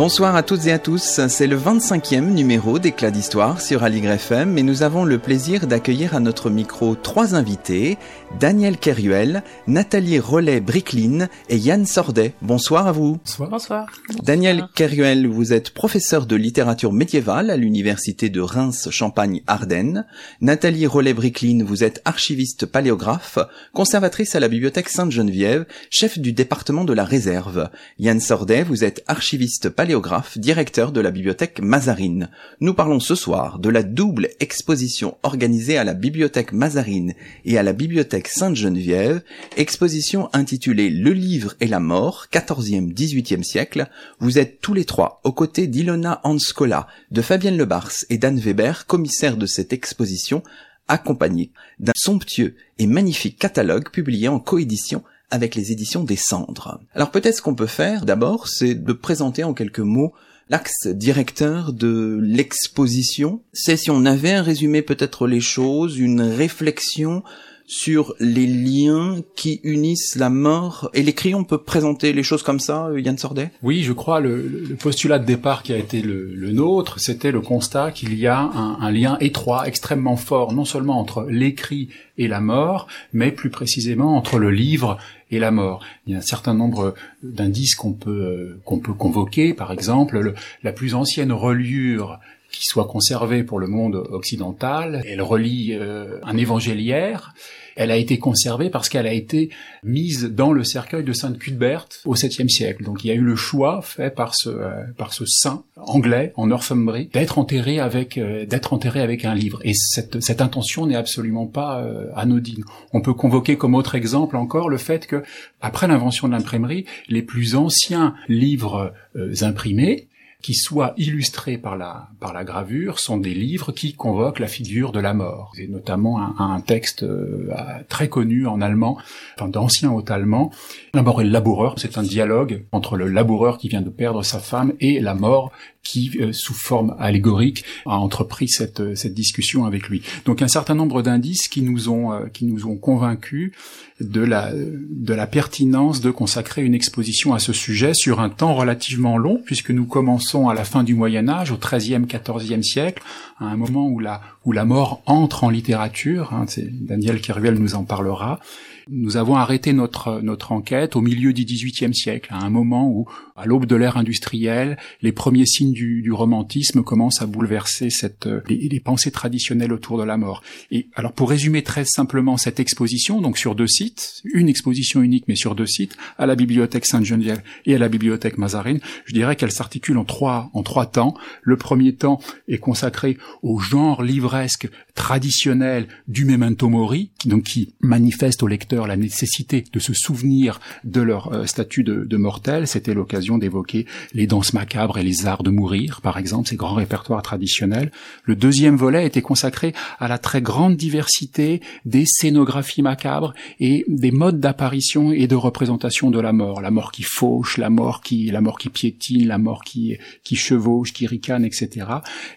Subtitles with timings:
[0.00, 4.56] Bonsoir à toutes et à tous, c'est le 25e numéro d'Éclat d'Histoire sur Aligre FM
[4.56, 7.98] et nous avons le plaisir d'accueillir à notre micro trois invités,
[8.38, 12.32] Daniel Keruel, Nathalie Rollet-Bricklin et Yann Sordet.
[12.40, 13.18] Bonsoir à vous.
[13.26, 13.50] Bonsoir.
[13.50, 13.86] Bonsoir.
[14.22, 20.06] Daniel Keruel, vous êtes professeur de littérature médiévale à l'université de Reims-Champagne-Ardennes.
[20.40, 23.38] Nathalie Rollet-Bricklin, vous êtes archiviste paléographe,
[23.74, 27.68] conservatrice à la bibliothèque Sainte-Geneviève, chef du département de la réserve.
[27.98, 29.89] Yann Sordet, vous êtes archiviste paléographe
[30.36, 32.30] directeur de la bibliothèque Mazarine.
[32.60, 37.62] Nous parlons ce soir de la double exposition organisée à la bibliothèque Mazarine et à
[37.62, 39.22] la bibliothèque Sainte-Geneviève,
[39.56, 43.88] exposition intitulée Le livre et la mort, 14e, 18e siècle.
[44.20, 48.86] Vous êtes tous les trois aux côtés d'Ilona Hanskola, de Fabienne Lebars et d'Anne Weber,
[48.86, 50.42] commissaires de cette exposition,
[50.86, 56.80] accompagnés d'un somptueux et magnifique catalogue publié en coédition avec les éditions des Cendres.
[56.94, 60.12] Alors peut-être ce qu'on peut faire d'abord, c'est de présenter en quelques mots
[60.50, 63.40] l'axe directeur de l'exposition.
[63.52, 67.22] C'est si on avait un résumé peut-être les choses, une réflexion
[67.70, 71.36] sur les liens qui unissent la mort et l'écrit.
[71.36, 73.52] On peut présenter les choses comme ça, euh, Yann Sordet?
[73.62, 77.40] Oui, je crois le, le, postulat de départ qui a été le, nôtre, c'était le
[77.40, 82.40] constat qu'il y a un, lien étroit, extrêmement fort, non seulement entre l'écrit et la
[82.40, 84.98] mort, mais plus précisément entre le livre
[85.30, 85.84] et la mort.
[86.08, 90.34] Il y a un certain nombre d'indices qu'on peut euh, peut convoquer, par exemple le,
[90.64, 92.18] la plus ancienne reliure
[92.52, 95.02] qui soit conservée pour le monde occidental.
[95.06, 97.34] Elle relie euh, un évangéliaire
[97.76, 99.48] elle a été conservée parce qu'elle a été
[99.82, 102.84] mise dans le cercueil de Sainte Cuthberte au 7e siècle.
[102.84, 106.34] Donc il y a eu le choix fait par ce euh, par ce saint anglais
[106.36, 109.60] en Northumbrie d'être enterré avec euh, d'être enterré avec un livre.
[109.64, 112.64] Et cette cette intention n'est absolument pas euh, anodine.
[112.92, 115.22] On peut convoquer comme autre exemple encore le fait que
[115.62, 118.92] après l'invention de l'imprimerie, les plus anciens livres
[119.40, 120.09] imprimés
[120.42, 124.92] qui soient illustrés par la, par la gravure sont des livres qui convoquent la figure
[124.92, 125.52] de la mort.
[125.54, 127.48] C'est notamment un, un texte euh,
[127.88, 128.98] très connu en allemand,
[129.36, 130.50] enfin d'ancien haut allemand.
[130.94, 134.22] La mort et le laboureur, c'est un dialogue entre le laboureur qui vient de perdre
[134.22, 135.52] sa femme et la mort
[135.82, 140.02] qui, euh, sous forme allégorique, a entrepris cette, euh, cette discussion avec lui.
[140.26, 143.52] Donc un certain nombre d'indices qui nous ont, euh, qui nous ont convaincus
[144.00, 148.54] de la, de la pertinence de consacrer une exposition à ce sujet sur un temps
[148.54, 153.02] relativement long, puisque nous commençons à la fin du Moyen Âge, au XIIIe, XIVe siècle,
[153.38, 156.32] à un moment où la, où la mort entre en littérature.
[156.32, 158.40] Hein, Daniel Keruel nous en parlera.
[158.88, 163.06] Nous avons arrêté notre notre enquête au milieu du XVIIIe siècle, à un moment où,
[163.36, 168.28] à l'aube de l'ère industrielle, les premiers signes du, du, romantisme commencent à bouleverser cette
[168.48, 170.42] les, les, pensées traditionnelles autour de la mort.
[170.70, 175.24] Et alors, pour résumer très simplement cette exposition, donc sur deux sites, une exposition unique
[175.28, 179.36] mais sur deux sites, à la bibliothèque Sainte-Geneviève et à la bibliothèque Mazarine, je dirais
[179.36, 181.14] qu'elle s'articule en trois en trois temps.
[181.42, 184.68] Le premier temps est consacré au genre livresque
[185.00, 191.00] traditionnel du memento mori, donc qui manifeste au lecteur la nécessité de se souvenir de
[191.00, 192.66] leur euh, statut de, de mortel.
[192.66, 196.74] C'était l'occasion d'évoquer les danses macabres et les arts de mourir, par exemple, ces grands
[196.74, 197.90] répertoires traditionnels.
[198.24, 204.10] Le deuxième volet était consacré à la très grande diversité des scénographies macabres et des
[204.10, 206.60] modes d'apparition et de représentation de la mort.
[206.60, 210.36] La mort qui fauche, la mort qui, la mort qui piétine, la mort qui, qui
[210.36, 211.86] chevauche, qui ricane, etc.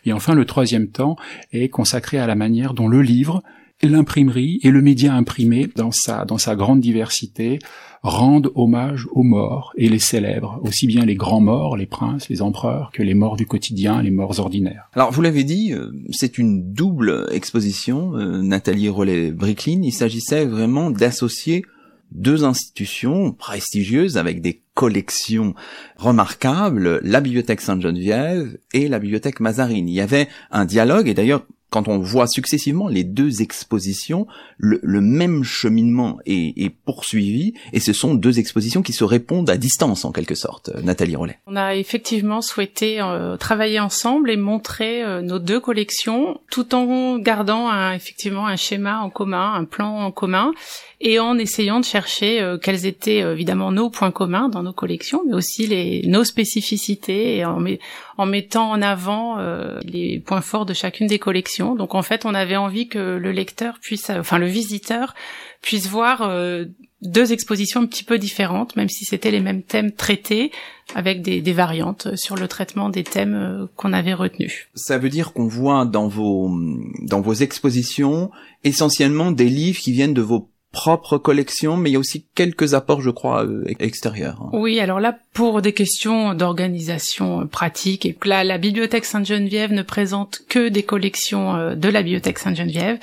[0.06, 1.18] Et enfin, le troisième temps
[1.52, 3.42] est consacré à la manière dont le livre
[3.88, 7.60] l'imprimerie et le média imprimé dans sa, dans sa grande diversité
[8.02, 12.42] rendent hommage aux morts et les célèbrent, aussi bien les grands morts, les princes, les
[12.42, 14.90] empereurs, que les morts du quotidien, les morts ordinaires.
[14.94, 20.92] Alors vous l'avez dit, euh, c'est une double exposition, euh, Nathalie Rollet-Bricklin, il s'agissait vraiment
[20.92, 21.64] d'associer
[22.12, 25.56] deux institutions prestigieuses avec des collections
[25.96, 29.90] remarquables, la bibliothèque Sainte-Geneviève et la bibliothèque Mazarine.
[29.90, 34.28] Il y avait un dialogue, et d'ailleurs quand on voit successivement les deux expositions,
[34.60, 39.58] le, même cheminement est, est, poursuivi et ce sont deux expositions qui se répondent à
[39.58, 40.70] distance en quelque sorte.
[40.84, 41.40] Nathalie Rollet.
[41.48, 47.18] On a effectivement souhaité euh, travailler ensemble et montrer euh, nos deux collections tout en
[47.18, 50.52] gardant un, effectivement un schéma en commun, un plan en commun
[51.02, 55.24] et en essayant de chercher euh, quels étaient évidemment nos points communs dans nos collections,
[55.28, 57.64] mais aussi les, nos spécificités et en,
[58.18, 59.38] en mettant en avant
[59.84, 61.63] les points forts de chacune des collections.
[61.76, 65.16] Donc en fait, on avait envie que le lecteur puisse, enfin le visiteur
[65.62, 66.30] puisse voir
[67.04, 70.52] deux expositions un petit peu différentes, même si c'était les mêmes thèmes traités,
[70.96, 74.68] avec des, des, variantes sur le traitement des thèmes euh, qu'on avait retenus.
[74.76, 76.50] Ça veut dire qu'on voit dans vos
[77.02, 78.32] dans vos expositions
[78.64, 82.74] essentiellement des livres qui viennent de vos propre collection, mais il y a aussi quelques
[82.74, 84.50] apports, je crois, euh, extérieurs.
[84.54, 90.42] Oui, alors là, pour des questions d'organisation pratique, et là, la bibliothèque Sainte-Geneviève ne présente
[90.50, 92.98] que des collections euh, de la bibliothèque Sainte-Geneviève,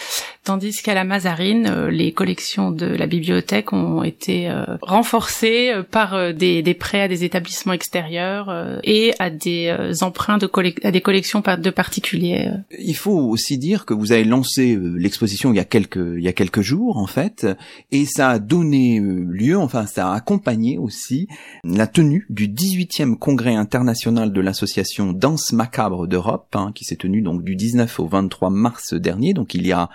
[0.45, 4.51] tandis qu'à la Mazarine, euh, les collections de la bibliothèque ont été
[4.83, 10.51] renforcées par des, prêts à des établissements extérieurs et à des emprunts de
[10.83, 12.51] à des collections de particuliers.
[12.79, 17.07] Il faut aussi dire que vous avez lancé l'exposition il y a quelques jours en
[17.07, 17.47] fait
[17.91, 21.29] et ça a donné euh, lieu, enfin ça a accompagné aussi
[21.65, 27.23] la tenue du 18e congrès international de l'association Danse Macabre d'Europe, hein, qui s'est tenu
[27.23, 29.89] donc du 19 au 23 mars dernier, donc il y a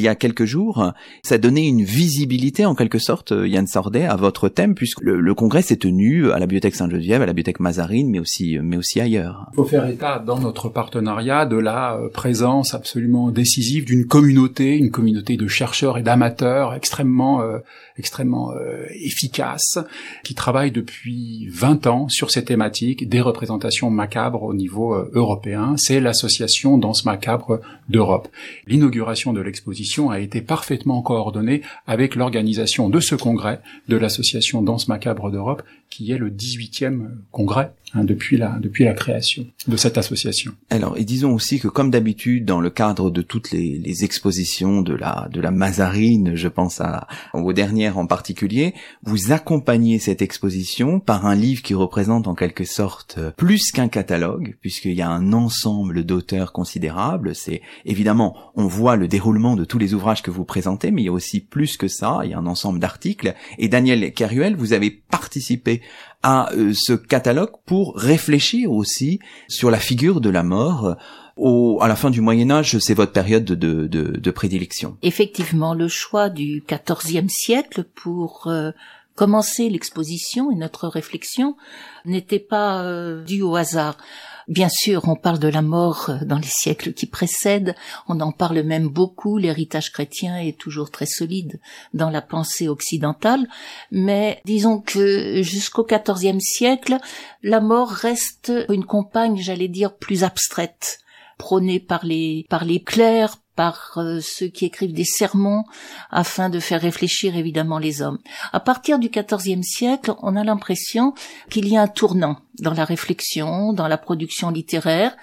[0.00, 0.92] y a quelques jours.
[1.22, 5.00] Ça a donné une visibilité en quelque sorte, euh, Yann Sordet, à votre thème, puisque
[5.00, 8.76] le, congrès s'est tenu à la Bibliothèque Sainte-Geneviève, à la Bibliothèque Mazarine, mais aussi mais
[8.76, 9.46] aussi ailleurs.
[9.52, 14.76] Il faut faire état dans notre partenariat de la euh, présence absolument décisive d'une communauté,
[14.76, 17.58] une communauté de chercheurs et d'amateurs extrêmement euh,
[17.98, 19.78] extrêmement euh, efficace,
[20.22, 25.74] qui travaille depuis 20 ans sur ces thématiques des représentations macabres au niveau euh, européen.
[25.76, 28.28] C'est l'association Danse Macabre d'Europe.
[28.66, 29.75] L'inauguration de l'exposition
[30.10, 36.12] a été parfaitement coordonnée avec l'organisation de ce congrès de l'association Danse Macabre d'Europe, qui
[36.12, 40.52] est le 18e congrès hein, depuis la depuis la création de cette association.
[40.70, 44.82] Alors, et disons aussi que comme d'habitude dans le cadre de toutes les, les, expositions
[44.82, 50.22] de la de la Mazarine, je pense à aux dernières en particulier, vous accompagnez cette
[50.22, 55.08] exposition par un livre qui représente en quelque sorte plus qu'un catalogue, puisqu'il y a
[55.08, 57.34] un ensemble d'auteurs considérables.
[57.34, 61.06] C'est évidemment, on voit le déroulement de tous les ouvrages que vous présentez, mais il
[61.06, 62.20] y a aussi plus que ça.
[62.24, 63.34] Il y a un ensemble d'articles.
[63.58, 65.75] Et Daniel Caruel, vous avez participé
[66.22, 70.96] à euh, ce catalogue pour réfléchir aussi sur la figure de la mort.
[71.36, 74.96] Au, à la fin du Moyen Âge, c'est votre période de, de, de, prédilection.
[75.02, 78.70] Effectivement, le choix du XIVe siècle pour euh,
[79.16, 81.56] commencer l'exposition et notre réflexion
[82.04, 83.98] n'était pas euh, dû au hasard.
[84.48, 87.74] Bien sûr, on parle de la mort euh, dans les siècles qui précèdent,
[88.08, 91.58] on en parle même beaucoup, l'héritage chrétien est toujours très solide
[91.94, 93.48] dans la pensée occidentale,
[93.90, 96.98] mais disons que jusqu'au XIVe siècle,
[97.42, 101.00] la mort reste une compagne, j'allais dire, plus abstraite
[101.38, 105.64] prônée par les par les clercs, par euh, ceux qui écrivent des sermons
[106.10, 108.18] afin de faire réfléchir évidemment les hommes.
[108.52, 111.14] À partir du XIVe siècle, on a l'impression
[111.50, 115.16] qu'il y a un tournant dans la réflexion, dans la production littéraire.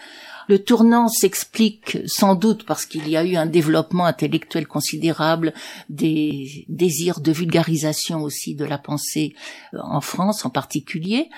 [0.50, 5.54] Le tournant s'explique sans doute parce qu'il y a eu un développement intellectuel considérable,
[5.90, 9.36] des désirs de vulgarisation aussi de la pensée
[9.74, 11.30] euh, en France en particulier.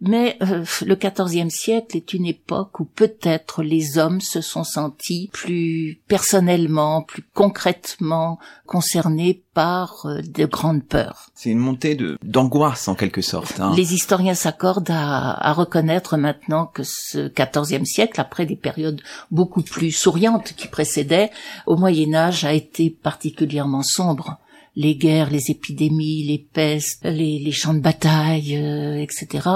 [0.00, 5.30] Mais euh, le XIVe siècle est une époque où peut-être les hommes se sont sentis
[5.32, 11.30] plus personnellement, plus concrètement concernés par euh, de grandes peurs.
[11.34, 13.58] C'est une montée de d'angoisse en quelque sorte.
[13.58, 13.72] Hein.
[13.74, 19.00] Les historiens s'accordent à, à, reconnaître maintenant que ce XIVe siècle, après des périodes
[19.30, 21.30] beaucoup plus souriantes qui précédaient,
[21.64, 24.38] au Moyen Âge a été particulièrement sombre
[24.76, 29.48] les guerres, les épidémies, les pestes, les, champs de bataille, euh, etc.,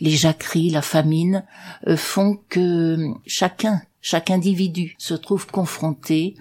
[0.00, 1.44] les jacqueries, la famine,
[1.86, 6.34] euh, font que chacun, chaque individu se trouve confronté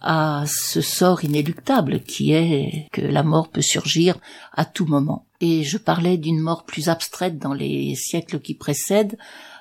[0.00, 4.16] à ce sort inéluctable qui est que la mort peut surgir
[4.52, 5.26] à tout moment.
[5.40, 9.16] Et je parlais d'une mort plus abstraite dans les siècles qui précèdent,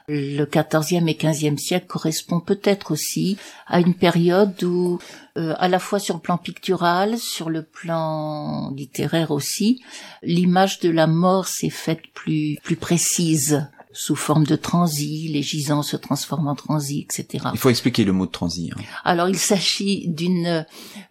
[0.08, 3.38] le XIVe et XVe siècle correspond peut-être aussi
[3.68, 5.00] à une période où,
[5.38, 9.84] euh, à la fois sur le plan pictural, sur le plan littéraire aussi,
[10.24, 15.82] l'image de la mort s'est faite plus plus précise sous forme de transi, les gisants
[15.82, 17.46] se transforment en transi, etc.
[17.54, 18.72] Il faut expliquer le mot de transi.
[18.72, 18.82] Hein.
[19.04, 20.66] Alors il s'agit d'une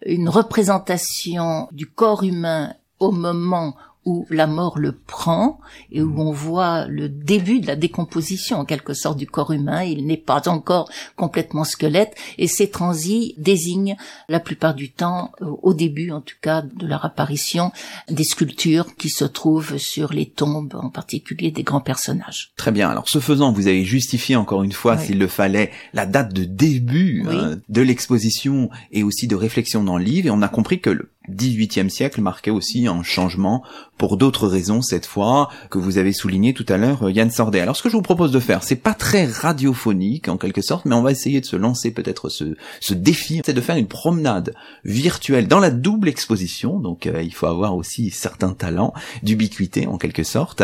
[0.05, 3.75] une représentation du corps humain au moment
[4.07, 5.59] où la mort le prend
[5.91, 9.83] et où on voit le début de la décomposition en quelque sorte du corps humain.
[9.83, 13.97] Il n'est pas encore complètement squelette et ces transis désignent
[14.29, 17.73] la plupart du temps, euh, au début en tout cas de leur apparition,
[18.09, 22.53] des sculptures qui se trouvent sur les tombes, en particulier des grands personnages.
[22.55, 22.89] Très bien.
[22.89, 26.45] Alors ce faisant, vous avez justifié encore une fois, s'il le fallait, la date de
[26.45, 30.27] début hein, de l'exposition et aussi de réflexion dans le livre.
[30.27, 33.63] Et on a compris que le 18e siècle marquait aussi un changement
[33.97, 37.59] pour d'autres raisons cette fois que vous avez souligné tout à l'heure Yann Sordet.
[37.59, 40.85] Alors ce que je vous propose de faire, c'est pas très radiophonique en quelque sorte,
[40.85, 43.87] mais on va essayer de se lancer peut-être ce, ce défi, c'est de faire une
[43.87, 44.53] promenade
[44.85, 48.93] virtuelle dans la double exposition, donc euh, il faut avoir aussi certains talents
[49.23, 50.63] d'ubiquité en quelque sorte,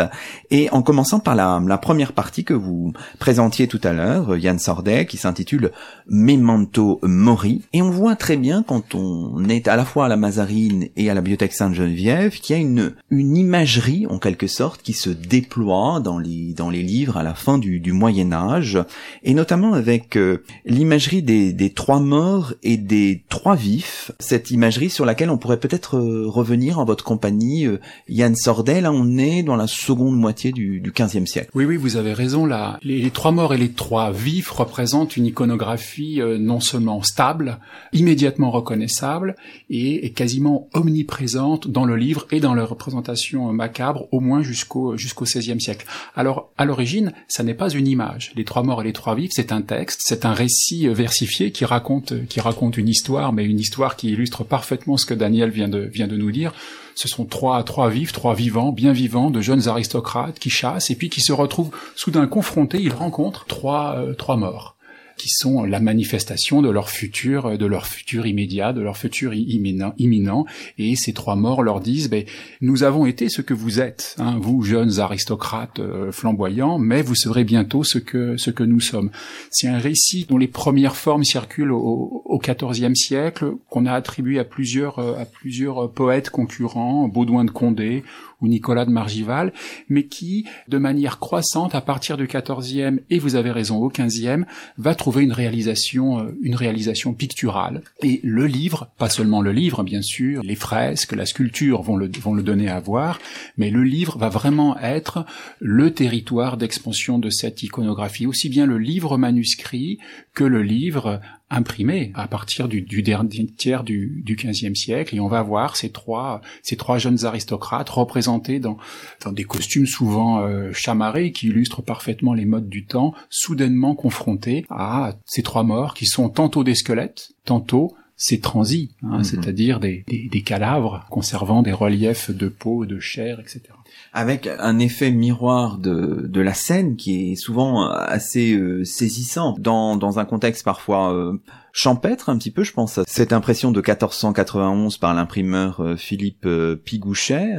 [0.50, 5.06] et en commençant par la, première partie que vous présentiez tout à l'heure, Yann Sordet,
[5.06, 5.72] qui s'intitule
[6.08, 10.16] Memento Mori, et on voit très bien quand on est à la fois à la
[10.16, 10.53] Mazarine
[10.96, 14.92] et à la Bibliothèque Sainte-Geneviève qu'il y a une, une imagerie en quelque sorte qui
[14.92, 18.78] se déploie dans les dans les livres à la fin du, Moyen Âge
[19.22, 24.10] et notamment avec euh, l'imagerie des, des trois morts et des trois vifs.
[24.18, 28.80] Cette imagerie sur laquelle on pourrait peut-être euh, revenir en votre compagnie euh, Yann Sordet
[28.80, 31.50] là on est dans la seconde moitié du, du 15e siècle.
[31.54, 35.26] Oui oui vous avez raison là les, trois morts et les trois vifs représentent une
[35.26, 37.58] iconographie non seulement stable
[37.92, 39.36] immédiatement reconnaissable
[39.70, 45.24] et quasiment omniprésente dans le livre et dans la représentation macabre au moins jusqu'au jusqu'au
[45.24, 45.86] XVIe siècle.
[46.14, 48.32] Alors à l'origine, ça n'est pas une image.
[48.36, 51.64] Les trois morts et les trois vifs, c'est un texte, c'est un récit versifié qui
[51.64, 55.68] raconte qui raconte une histoire, mais une histoire qui illustre parfaitement ce que Daniel vient
[55.68, 56.52] de vient de nous dire.
[56.94, 60.96] Ce sont trois trois vifs, trois vivants, bien vivants, de jeunes aristocrates qui chassent et
[60.96, 62.80] puis qui se retrouvent soudain confrontés.
[62.80, 64.73] Ils rencontrent trois euh, trois morts
[65.16, 69.94] qui sont la manifestation de leur futur, de leur futur immédiat, de leur futur imminent.
[69.98, 70.46] imminent.
[70.78, 72.24] Et ces trois morts leur disent, ben,
[72.60, 77.14] nous avons été ce que vous êtes, hein, vous jeunes aristocrates euh, flamboyants, mais vous
[77.14, 79.10] serez bientôt ce que ce que nous sommes.
[79.50, 84.38] C'est un récit dont les premières formes circulent au, au XIVe siècle, qu'on a attribué
[84.38, 88.02] à plusieurs euh, à plusieurs poètes concurrents, Baudouin de Condé
[88.44, 89.52] ou Nicolas de Margival,
[89.88, 94.44] mais qui, de manière croissante, à partir du XIVe et vous avez raison au XVe,
[94.76, 97.82] va trouver une réalisation, euh, une réalisation picturale.
[98.02, 102.10] Et le livre, pas seulement le livre, bien sûr, les fresques, la sculpture vont le,
[102.20, 103.18] vont le donner à voir,
[103.56, 105.24] mais le livre va vraiment être
[105.58, 109.98] le territoire d'expansion de cette iconographie, aussi bien le livre manuscrit
[110.34, 111.20] que le livre
[111.50, 114.36] imprimé à partir du, du dernier tiers du, du
[114.74, 118.78] siècle, et on va voir ces trois ces trois jeunes aristocrates représentés dans
[119.24, 124.64] dans des costumes souvent euh, chamarrés qui illustrent parfaitement les modes du temps, soudainement confrontés
[124.70, 129.24] à ces trois morts qui sont tantôt des squelettes, tantôt ces transis, hein, mm-hmm.
[129.24, 133.74] c'est-à-dire des, des, des, cadavres conservant des reliefs de peau, de chair, etc
[134.14, 139.56] avec un effet miroir de, de la scène qui est souvent assez euh, saisissant.
[139.58, 141.32] Dans, dans un contexte parfois euh,
[141.72, 146.46] champêtre un petit peu, je pense cette impression de 1491 par l'imprimeur euh, Philippe
[146.84, 147.56] Pigouchet,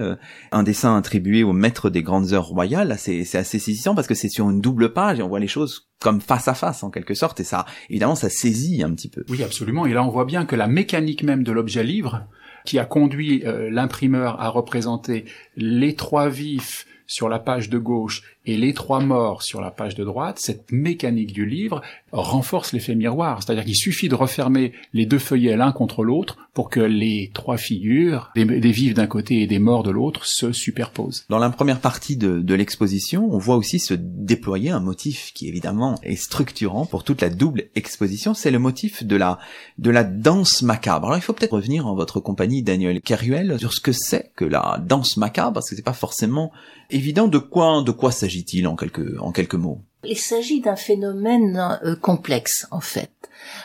[0.53, 4.29] un dessin attribué au maître des grandes heures royales, c'est assez saisissant parce que c'est
[4.29, 7.15] sur une double page et on voit les choses comme face à face en quelque
[7.15, 9.25] sorte et ça évidemment ça saisit un petit peu.
[9.27, 9.85] Oui absolument.
[9.85, 12.25] Et là on voit bien que la mécanique même de l'objet livre
[12.65, 18.23] qui a conduit euh, l'imprimeur à représenter les trois vifs sur la page de gauche
[18.45, 21.81] et les trois morts sur la page de droite, cette mécanique du livre
[22.11, 23.41] renforce l'effet miroir.
[23.41, 27.57] C'est-à-dire qu'il suffit de refermer les deux feuillets l'un contre l'autre pour que les trois
[27.57, 31.25] figures, des, vifs d'un côté et des morts de l'autre, se superposent.
[31.27, 35.47] Dans la première partie de, de l'exposition, on voit aussi se déployer un motif qui
[35.47, 38.33] évidemment est structurant pour toute la double exposition.
[38.33, 39.39] C'est le motif de la,
[39.79, 41.07] de la danse macabre.
[41.07, 44.45] Alors il faut peut-être revenir en votre compagnie, Daniel Caruel, sur ce que c'est que
[44.45, 46.51] la danse macabre, parce que c'est pas forcément
[46.89, 47.27] évident.
[47.27, 49.81] De quoi, de quoi s'agit-il en quelques, en quelques mots?
[50.07, 53.11] Il s'agit d'un phénomène euh, complexe, en fait,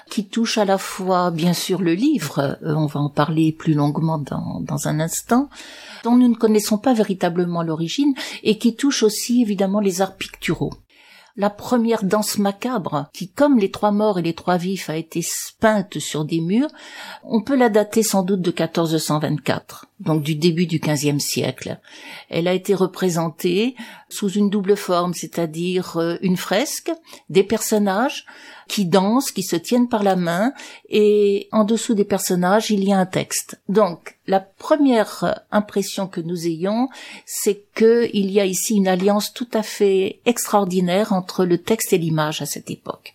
[0.08, 3.74] qui touche à la fois, bien sûr, le livre, euh, on va en parler plus
[3.74, 5.50] longuement dans, dans un instant,
[6.02, 10.72] dont nous ne connaissons pas véritablement l'origine, et qui touche aussi, évidemment, les arts picturaux.
[11.36, 15.24] La première danse macabre, qui, comme les trois morts et les trois vifs, a été
[15.60, 16.70] peinte sur des murs,
[17.22, 21.78] on peut la dater sans doute de 1424, donc du début du XVe siècle.
[22.30, 23.76] Elle a été représentée
[24.08, 26.90] sous une double forme, c'est-à-dire euh, une fresque,
[27.28, 28.24] des personnages,
[28.66, 30.52] qui dansent, qui se tiennent par la main,
[30.88, 33.60] et en dessous des personnages, il y a un texte.
[33.68, 36.88] Donc, la première impression que nous ayons,
[37.26, 41.98] c'est qu'il y a ici une alliance tout à fait extraordinaire entre le texte et
[41.98, 43.14] l'image à cette époque.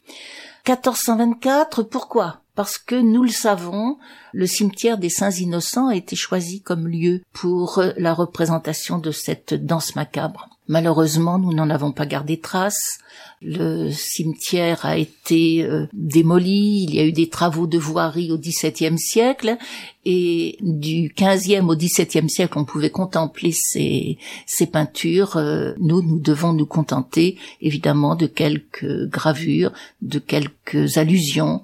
[0.68, 2.42] 1424, pourquoi?
[2.56, 3.98] Parce que nous le savons,
[4.34, 9.54] le cimetière des Saints Innocents a été choisi comme lieu pour la représentation de cette
[9.54, 10.50] danse macabre.
[10.68, 12.98] Malheureusement, nous n'en avons pas gardé trace.
[13.42, 16.86] Le cimetière a été euh, démoli.
[16.86, 19.58] Il y a eu des travaux de voirie au XVIIe siècle
[20.06, 25.38] et du XVe au XVIIe siècle, on pouvait contempler ces, ces peintures.
[25.38, 29.72] Euh, nous, nous devons nous contenter évidemment de quelques gravures,
[30.02, 31.62] de quelques allusions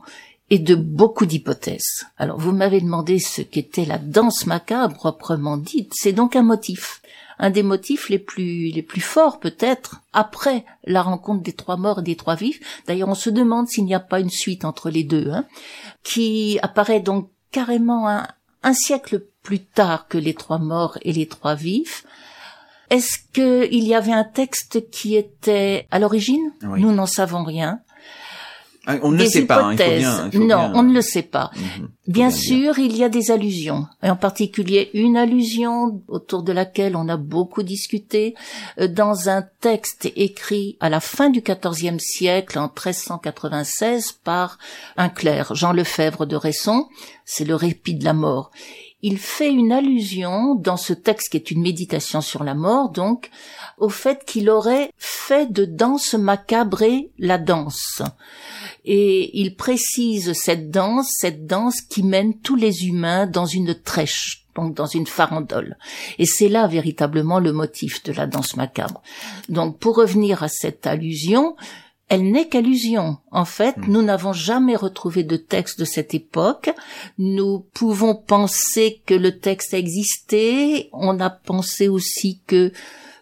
[0.52, 2.06] et de beaucoup d'hypothèses.
[2.18, 5.94] Alors, vous m'avez demandé ce qu'était la danse macabre proprement dite.
[5.96, 7.02] C'est donc un motif
[7.42, 12.00] un des motifs les plus les plus forts peut-être après la rencontre des trois morts
[12.00, 12.60] et des trois vifs.
[12.86, 15.46] D'ailleurs, on se demande s'il n'y a pas une suite entre les deux, hein,
[16.04, 18.28] qui apparaît donc carrément un,
[18.62, 22.06] un siècle plus tard que les trois morts et les trois vifs.
[22.92, 26.54] Est-ce qu'il y avait un texte qui était à l'origine?
[26.62, 27.80] Nous n'en savons rien.
[28.88, 29.64] Ah, on ne le sait pas.
[29.64, 31.52] Hein, non, on ne le sait pas.
[31.56, 31.88] Mhm.
[32.08, 36.96] bien, sûr, il y a des allusions, et en particulier une allusion autour de laquelle
[36.96, 38.34] on a beaucoup discuté
[38.80, 44.58] euh, dans un texte écrit à la fin du XIVe siècle, en 1396, par
[44.98, 46.88] un clerc, Jean Lefebvre de Resson.
[47.24, 48.50] C'est le répit de la mort.
[49.04, 53.32] Il fait une allusion dans ce texte qui est une méditation sur la mort, donc,
[53.80, 58.04] au fait qu'il aurait fait de danse macabrée la danse
[58.86, 64.46] et il précise cette danse, cette danse qui mène tous les humains dans une trèche,
[64.56, 65.78] donc dans une farandole.
[66.18, 69.02] Et c'est là véritablement le motif de la danse macabre.
[69.50, 71.56] Donc pour revenir à cette allusion,
[72.12, 73.20] elle n'est qu'allusion.
[73.32, 73.86] En fait, hmm.
[73.88, 76.70] nous n'avons jamais retrouvé de texte de cette époque.
[77.18, 80.90] Nous pouvons penser que le texte a existé.
[80.92, 82.74] On a pensé aussi que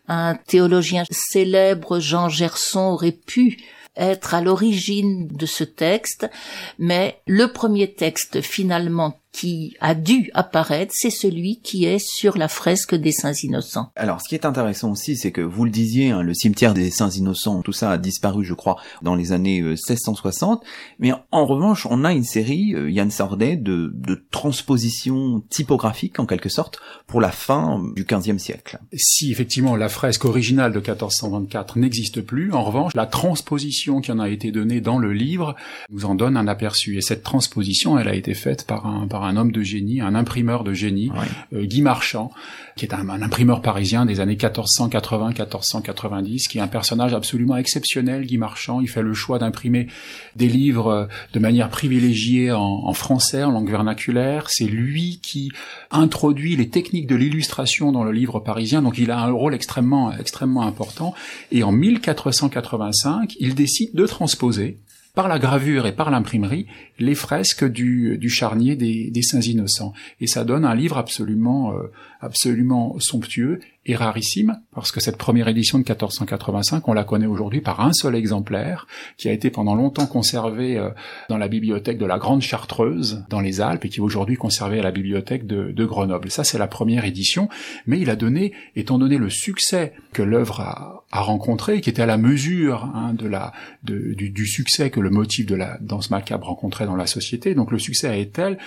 [0.07, 3.59] un théologien célèbre, Jean Gerson, aurait pu
[3.95, 6.29] être à l'origine de ce texte,
[6.77, 12.49] mais le premier texte finalement qui a dû apparaître, c'est celui qui est sur la
[12.49, 13.89] fresque des Saints Innocents.
[13.95, 16.91] Alors, ce qui est intéressant aussi, c'est que vous le disiez, hein, le cimetière des
[16.91, 20.61] Saints Innocents, tout ça a disparu, je crois, dans les années 1660.
[20.61, 20.65] Euh,
[20.99, 26.25] Mais en revanche, on a une série, euh, Yann Sordet, de, de transpositions typographiques, en
[26.25, 28.79] quelque sorte, pour la fin du XVe siècle.
[28.93, 34.19] Si effectivement la fresque originale de 1424 n'existe plus, en revanche, la transposition qui en
[34.19, 35.55] a été donnée dans le livre
[35.89, 36.97] nous en donne un aperçu.
[36.97, 40.15] Et cette transposition, elle a été faite par un, par un homme de génie, un
[40.15, 41.11] imprimeur de génie,
[41.53, 42.31] euh, Guy Marchand,
[42.75, 48.37] qui est un, imprimeur parisien des années 1480-1490, qui est un personnage absolument exceptionnel, Guy
[48.37, 48.81] Marchand.
[48.81, 49.87] Il fait le choix d'imprimer
[50.35, 54.49] des livres euh, de manière privilégiée en, en français, en langue vernaculaire.
[54.49, 55.51] C'est lui qui
[55.91, 60.11] introduit les techniques de l'illustration dans le livre parisien, donc il a un rôle extrêmement,
[60.13, 61.13] extrêmement important.
[61.51, 64.79] Et en 1485, il décide de transposer
[65.19, 66.65] par la gravure et par l'imprimerie
[66.97, 69.91] les fresques du, du charnier des, des, Saints Innocents.
[70.21, 75.47] Et ça donne un livre absolument, euh, absolument somptueux et rarissime, parce que cette première
[75.47, 78.85] édition de 1485, on la connaît aujourd'hui par un seul exemplaire,
[79.17, 80.89] qui a été pendant longtemps conservé euh,
[81.27, 84.79] dans la bibliothèque de la Grande Chartreuse, dans les Alpes, et qui est aujourd'hui conservé
[84.79, 86.29] à la bibliothèque de, de Grenoble.
[86.29, 87.49] Ça, c'est la première édition,
[87.87, 92.05] mais il a donné, étant donné le succès que l'œuvre a, rencontré, qui était à
[92.05, 96.45] la mesure hein, de la, du, du succès que le motif de la danse macabre
[96.45, 97.55] rencontrait dans la société.
[97.55, 98.57] Donc le succès a été tel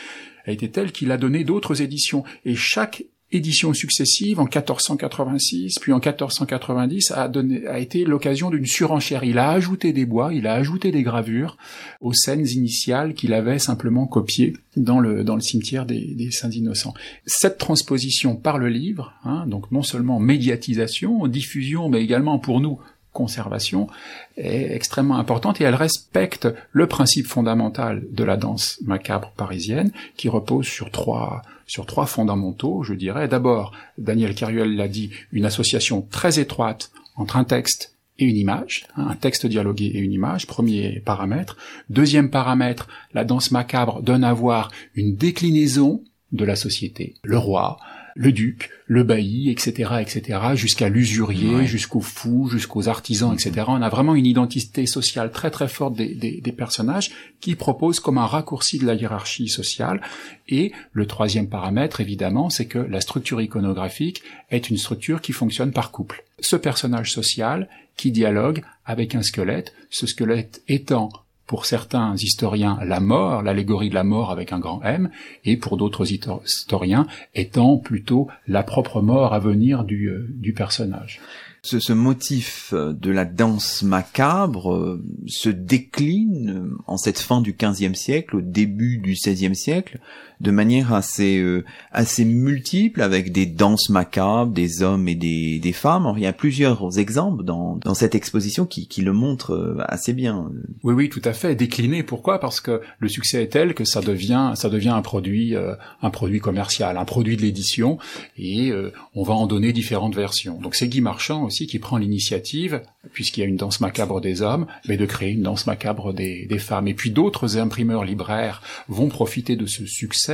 [0.44, 2.24] a été tel qu'il a donné d'autres éditions.
[2.44, 8.66] Et chaque édition successive, en 1486, puis en 1490, a, donné, a été l'occasion d'une
[8.66, 9.24] surenchère.
[9.24, 11.56] Il a ajouté des bois, il a ajouté des gravures
[12.00, 16.50] aux scènes initiales qu'il avait simplement copiées dans le, dans le cimetière des, des Saints
[16.50, 16.94] Innocents.
[17.26, 22.78] Cette transposition par le livre, hein, donc non seulement médiatisation, diffusion, mais également pour nous
[23.12, 23.88] conservation
[24.36, 30.28] est extrêmement importante et elle respecte le principe fondamental de la danse macabre parisienne qui
[30.28, 33.28] repose sur trois sur trois fondamentaux, je dirais.
[33.28, 38.86] D'abord, Daniel Caruel l'a dit, une association très étroite entre un texte et une image,
[38.96, 41.56] hein, un texte dialogué et une image, premier paramètre.
[41.90, 47.14] Deuxième paramètre, la danse macabre donne à voir une déclinaison de la société.
[47.22, 47.78] Le roi,
[48.14, 53.66] le duc, le bailli, etc., etc., jusqu'à l'usurier, jusqu'aux fous, jusqu'aux artisans, etc.
[53.68, 58.18] On a vraiment une identité sociale très très forte des, des, personnages qui proposent comme
[58.18, 60.00] un raccourci de la hiérarchie sociale.
[60.48, 65.72] Et le troisième paramètre, évidemment, c'est que la structure iconographique est une structure qui fonctionne
[65.72, 66.24] par couple.
[66.40, 71.10] Ce personnage social qui dialogue avec un squelette, ce squelette étant
[71.52, 75.10] pour certains historiens la mort, l'allégorie de la mort avec un grand M,
[75.44, 81.20] et pour d'autres historiens étant plutôt la propre mort à venir du, euh, personnage.
[81.62, 88.36] ce, motif de la danse macabre euh, se décline en cette fin du XVe siècle,
[88.36, 90.00] au début du XVIe siècle,
[90.42, 95.72] de manière assez euh, assez multiple avec des danses macabres, des hommes et des, des
[95.72, 96.02] femmes.
[96.02, 99.76] Alors, il y a plusieurs exemples dans, dans cette exposition qui, qui le montrent euh,
[99.86, 100.50] assez bien.
[100.82, 101.54] Oui, oui, tout à fait.
[101.54, 102.02] Décliné.
[102.02, 102.40] Pourquoi?
[102.40, 106.10] Parce que le succès est tel que ça devient ça devient un produit euh, un
[106.10, 107.98] produit commercial, un produit de l'édition,
[108.36, 108.72] et
[109.14, 110.58] on va en donner différentes versions.
[110.60, 114.42] Donc c'est Guy Marchand aussi qui prend l'initiative, puisqu'il y a une danse macabre des
[114.42, 116.88] hommes, mais de créer une danse macabre des, des femmes.
[116.88, 120.31] Et puis d'autres imprimeurs libraires vont profiter de ce succès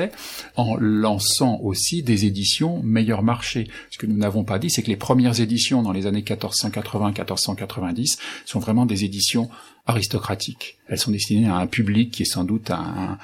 [0.57, 3.69] en lançant aussi des éditions meilleur marché.
[3.91, 8.19] Ce que nous n'avons pas dit, c'est que les premières éditions dans les années 1480-1490
[8.45, 9.49] sont vraiment des éditions
[9.87, 10.77] aristocratiques.
[10.87, 13.19] Elles sont destinées à un public qui est sans doute un,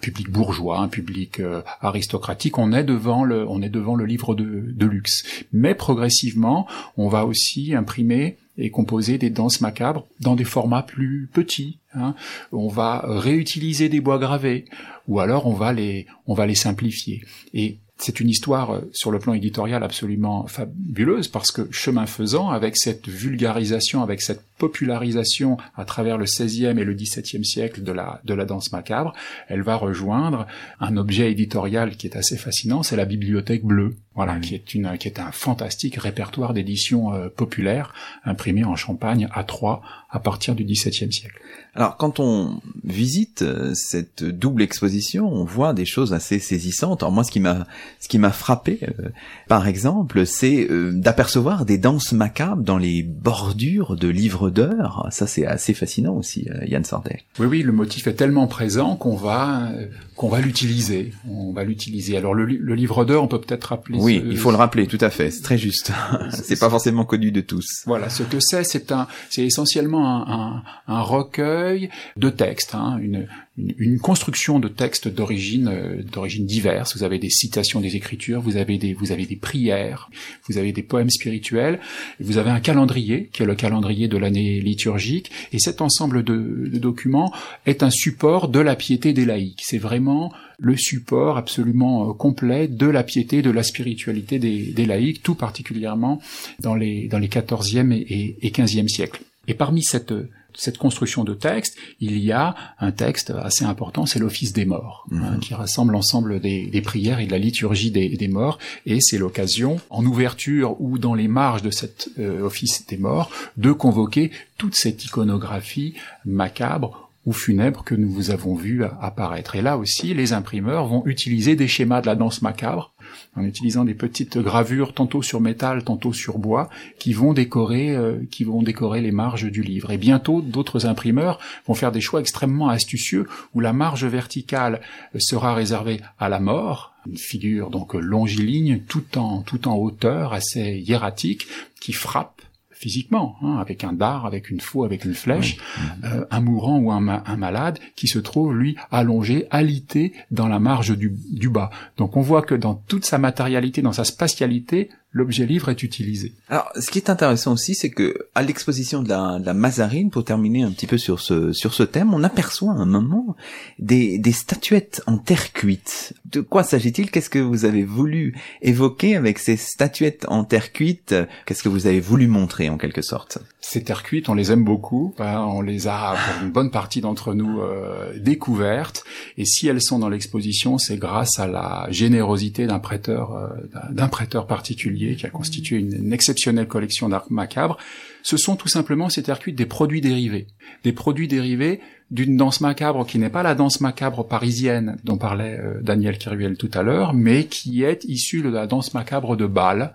[0.00, 2.58] public bourgeois, un public euh, aristocratique.
[2.58, 5.22] On est devant le, on est devant le livre de, de luxe.
[5.52, 6.66] Mais progressivement,
[6.96, 11.78] on va aussi imprimer et composer des danses macabres dans des formats plus petits.
[11.94, 12.14] Hein.
[12.52, 14.64] On va réutiliser des bois gravés
[15.08, 17.22] ou alors on va les on va les simplifier.
[17.54, 22.50] Et c'est une histoire euh, sur le plan éditorial absolument fabuleuse parce que chemin faisant,
[22.50, 27.92] avec cette vulgarisation, avec cette popularisation à travers le XVIe et le XVIIe siècle de
[27.92, 29.12] la, de la danse macabre,
[29.48, 30.46] elle va rejoindre
[30.80, 34.96] un objet éditorial qui est assez fascinant, c'est la Bibliothèque bleue, voilà, qui est une,
[34.98, 37.92] qui est un fantastique répertoire d'éditions euh, populaires
[38.24, 41.38] imprimé en Champagne à Troyes à partir du XVIIe siècle.
[41.74, 47.02] Alors, quand on visite euh, cette double exposition, on voit des choses assez saisissantes.
[47.02, 47.66] Alors moi, ce qui m'a,
[48.00, 49.10] ce qui m'a frappé, euh,
[49.48, 55.06] par exemple, c'est d'apercevoir des danses macabres dans les bordures de livres d'heures.
[55.10, 57.26] Ça, c'est assez fascinant aussi, euh, Yann Sardek.
[57.38, 61.12] Oui, oui, le motif est tellement présent qu'on va euh, qu'on va l'utiliser.
[61.28, 62.16] On va l'utiliser.
[62.16, 63.98] Alors le, livre d'heures, on peut peut-être rappeler.
[64.00, 65.30] Oui, il faut le rappeler, tout à fait.
[65.30, 65.92] C'est très juste.
[66.30, 67.82] c'est pas forcément connu de tous.
[67.86, 73.26] Voilà, ce que c'est, c'est un, c'est essentiellement un, un, recueil de textes, hein, une,
[73.58, 76.96] une, construction de textes d'origine euh, d'origine diverse.
[76.96, 80.10] Vous avez des citations des Écritures, vous avez des vous avez des prières,
[80.48, 81.80] vous avez des poèmes spirituels,
[82.20, 85.30] vous avez un calendrier qui est le calendrier de l'année liturgique.
[85.52, 87.32] Et cet ensemble de, documents
[87.64, 89.62] est un support de la piété des laïcs.
[89.62, 95.22] C'est vraiment le support absolument euh, complet de la piété, de la spiritualité des, laïcs,
[95.22, 96.20] tout particulièrement
[96.60, 99.22] dans les dans les 14e et, et 15e siècles.
[99.48, 100.12] Et parmi cette
[100.56, 105.06] cette construction de texte, il y a un texte assez important, c'est l'Office des morts,
[105.12, 105.40] hein, mhm.
[105.40, 110.04] qui rassemble l'ensemble des, prières et de la liturgie des, morts, et c'est l'occasion, en
[110.04, 115.04] ouverture ou dans les marges de cet euh, Office des morts, de convoquer toute cette
[115.04, 119.56] iconographie macabre ou funèbre que nous vous avons vu apparaître.
[119.56, 122.92] Et là aussi, les imprimeurs vont utiliser des schémas de la danse macabre
[123.36, 128.18] en utilisant des petites gravures tantôt sur métal, tantôt sur bois, qui vont décorer, euh,
[128.30, 129.90] qui vont décorer les marges du livre.
[129.90, 134.80] Et bientôt, d'autres imprimeurs vont faire des choix extrêmement astucieux où la marge verticale
[135.18, 140.82] sera réservée à la mort, une figure donc longiligne, tout en tout en hauteur, assez
[140.86, 141.46] hiératique,
[141.80, 142.35] qui frappe
[142.78, 145.56] physiquement, hein, avec un dard, avec une faux, avec une flèche,
[146.04, 150.58] euh, un mourant ou un, un, malade qui se trouve, lui, allongé, alité dans la
[150.58, 151.70] marge du, du bas.
[151.96, 156.32] Donc on voit que dans toute sa matérialité, dans sa spatialité, l'objet livre est utilisé.
[156.50, 160.10] Alors, ce qui est intéressant aussi, c'est que à l'exposition de la, de la, Mazarine,
[160.10, 163.34] pour terminer un petit peu sur ce sur ce thème, on aperçoit à un moment
[163.78, 166.12] des, des statuettes en terre cuite.
[166.30, 167.10] De quoi s'agit-il?
[167.10, 171.14] Qu'est-ce que vous avez voulu évoquer avec ces statuettes en terre cuite?
[171.46, 173.38] Qu'est-ce que vous avez voulu montrer en quelque sorte?
[173.62, 175.14] Ces terres cuites, on les aime beaucoup.
[175.18, 179.02] Hein, on les a pour une bonne partie d'entre nous euh, découvertes.
[179.38, 183.48] Et si elles sont dans l'exposition, c'est grâce à la générosité d'un prêteur euh,
[183.90, 187.78] d'un prêteur particulier qui a constitué une, exceptionnelle collection d'art macabre,
[188.22, 190.46] ce sont tout simplement ces terres des produits dérivés.
[190.82, 195.58] Des produits dérivés d'une danse macabre qui n'est pas la danse macabre parisienne dont parlait
[195.60, 199.46] euh, Daniel Kiruel tout à l'heure, mais qui est issue de la danse macabre de
[199.46, 199.92] Bâle.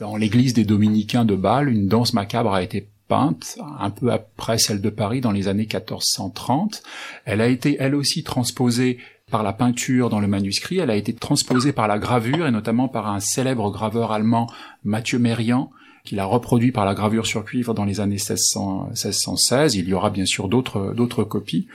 [0.00, 4.58] Dans l'église des dominicains de Bâle, une danse macabre a été peinte un peu après
[4.58, 6.82] celle de Paris dans les années 1430.
[7.24, 8.98] Elle a été elle aussi transposée
[9.30, 12.88] par la peinture dans le manuscrit, elle a été transposée par la gravure et notamment
[12.88, 14.48] par un célèbre graveur allemand
[14.84, 15.70] Mathieu Merian
[16.04, 19.74] qui l'a reproduit par la gravure sur cuivre dans les années 1616.
[19.74, 21.66] Il y aura bien sûr d'autres d'autres copies.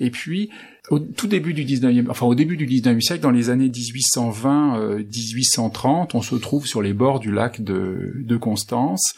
[0.00, 0.50] Et puis
[0.90, 4.76] au tout début du 19e, enfin au début du 19e siècle, dans les années 1820-1830,
[4.78, 9.14] euh, on se trouve sur les bords du lac de, de Constance.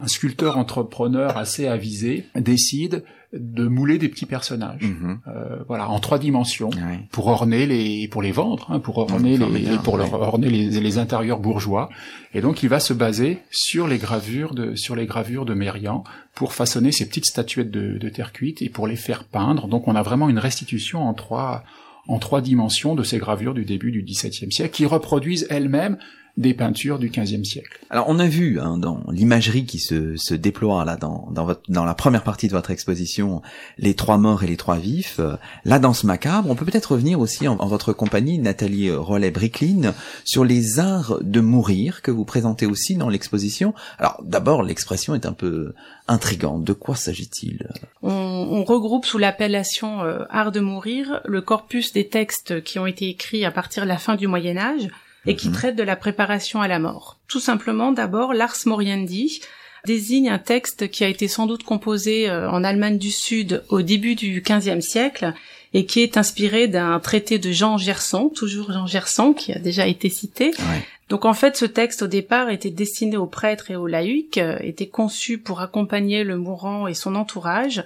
[0.00, 5.18] Un sculpteur entrepreneur assez avisé décide de mouler des petits personnages, Mhm.
[5.28, 6.70] euh, voilà, en trois dimensions,
[7.12, 10.80] pour orner les, pour les vendre, hein, pour orner les, bien, pour leur orner les,
[10.80, 11.90] les intérieurs bourgeois.
[12.32, 16.04] Et donc, il va se baser sur les gravures de, sur les gravures de Mérian
[16.34, 19.68] pour façonner ces petites statuettes de, de terre cuite et pour les faire peindre.
[19.68, 21.64] Donc, on a vraiment une restitution en trois,
[22.06, 25.98] en trois dimensions de ces gravures du début du XVIIe siècle qui reproduisent elles-mêmes
[26.38, 27.80] des peintures du XVe siècle.
[27.90, 31.62] Alors on a vu hein, dans l'imagerie qui se, se déploie là dans, dans, votre,
[31.68, 33.42] dans la première partie de votre exposition
[33.76, 36.48] les trois morts et les trois vifs, euh, la danse macabre.
[36.48, 41.40] On peut peut-être revenir aussi en, en votre compagnie, Nathalie Rollet-Bricklin, sur les arts de
[41.40, 43.74] mourir que vous présentez aussi dans l'exposition.
[43.98, 45.74] Alors d'abord l'expression est un peu
[46.06, 46.62] intrigante.
[46.62, 47.68] De quoi s'agit-il?
[48.02, 52.86] On, on regroupe sous l'appellation euh, art de mourir le corpus des textes qui ont
[52.86, 54.88] été écrits à partir de la fin du Moyen Âge
[55.28, 55.54] et qui Mhm.
[55.54, 57.18] traitent de la préparation à la mort.
[57.28, 59.40] Tout simplement, d'abord, l'ars moriendi
[59.86, 63.82] désigne un texte qui a été sans doute composé euh, en Allemagne du Sud au
[63.82, 65.34] début du XVe siècle
[65.74, 69.86] et qui est inspiré d'un traité de Jean Gerson, toujours Jean Gerson, qui a déjà
[69.86, 70.82] été cité, Ouais.
[71.10, 74.56] donc en fait, ce texte au départ était destiné aux prêtres et aux laïcs, euh,
[74.60, 77.84] était conçu pour accompagner le mourant et son entourage,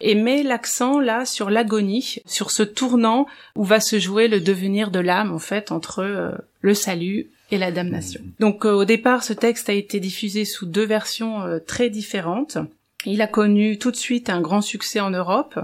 [0.00, 4.90] et met l'accent là sur l'agonie, sur ce tournant où va se jouer le devenir
[4.90, 8.20] de l'âme en fait entre euh, le salut et la damnation.
[8.40, 12.58] Donc euh, au départ, ce texte a été diffusé sous deux versions euh, très différentes.
[13.06, 15.58] Il a connu tout de suite un grand succès en Europe,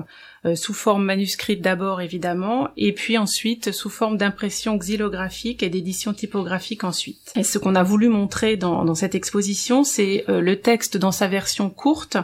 [0.55, 6.85] sous forme manuscrite d'abord évidemment, et puis ensuite sous forme d'impression xylographique et d'édition typographique
[6.85, 7.33] ensuite.
[7.37, 11.12] Et ce qu'on a voulu montrer dans, dans cette exposition, c'est euh, le texte dans
[11.12, 12.16] sa version courte,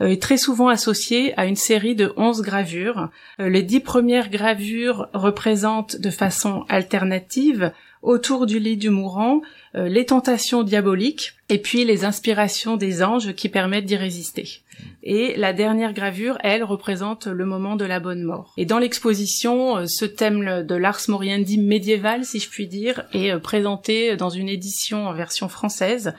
[0.00, 3.08] euh, est très souvent associé à une série de 11 gravures.
[3.40, 9.40] Euh, les dix premières gravures représentent de façon alternative, autour du lit du mourant,
[9.74, 14.60] euh, les tentations diaboliques et puis les inspirations des anges qui permettent d'y résister.
[15.08, 18.52] Et la dernière gravure, elle, représente le moment de la bonne mort.
[18.56, 23.30] Et dans l'exposition, euh, ce thème de l'ars moriendi médiéval, si je puis dire, est
[23.30, 26.14] euh, présenté dans une édition en version française,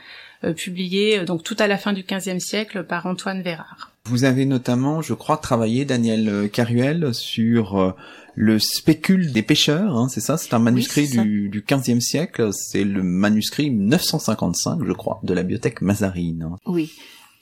[0.46, 3.92] euh, publiée donc tout à la fin du XVe siècle par Antoine Vérard.
[4.06, 7.94] Vous avez notamment, je crois, travaillé, Daniel Caruel, sur
[8.36, 10.38] le spécule des pêcheurs, hein, c'est ça?
[10.38, 15.42] C'est un manuscrit du, du 15e siècle, c'est le manuscrit 955, je crois, de la
[15.42, 16.52] bibliothèque Mazarine.
[16.66, 16.94] Oui.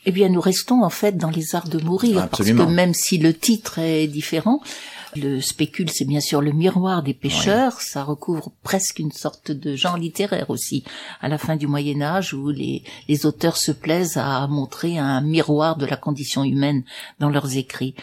[0.06, 2.66] Eh bien, nous restons en fait dans les arts de mourir, Absolument.
[2.66, 4.62] parce que même si le titre est différent,
[5.16, 9.76] le spécule, c'est bien sûr le miroir des pêcheurs, ça recouvre presque une sorte de
[9.76, 10.84] genre littéraire aussi,
[11.22, 15.22] à la fin du Moyen Âge, où les, les auteurs se plaisent à montrer un
[15.22, 16.84] miroir de la condition humaine
[17.20, 17.96] dans leurs écrits.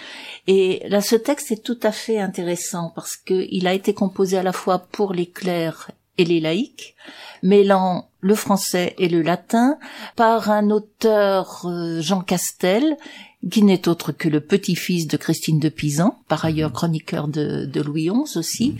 [0.46, 4.42] Et là, ce texte est tout à fait intéressant, parce qu'il a été composé à
[4.42, 6.94] la fois pour les clercs et les laïcs,
[7.42, 9.78] mêlant le français et le latin,
[10.16, 12.96] par un auteur euh, Jean Castel,
[13.50, 17.80] qui n'est autre que le petit-fils de Christine de Pisan, par ailleurs chroniqueur de, de
[17.80, 18.76] Louis XI aussi,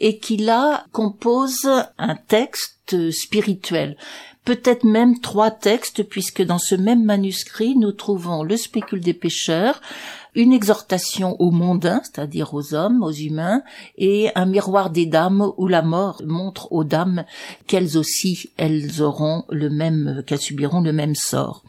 [0.00, 3.96] et qui là compose un texte spirituel.
[4.44, 9.80] Peut-être même trois textes, puisque dans ce même manuscrit, nous trouvons le spécule des pêcheurs,
[10.34, 13.62] une exhortation aux mondains, c'est-à-dire aux hommes, aux humains,
[13.98, 17.24] et un miroir des dames où la mort montre aux dames
[17.66, 21.62] qu'elles aussi, elles auront le même, qu'elles subiront le même sort.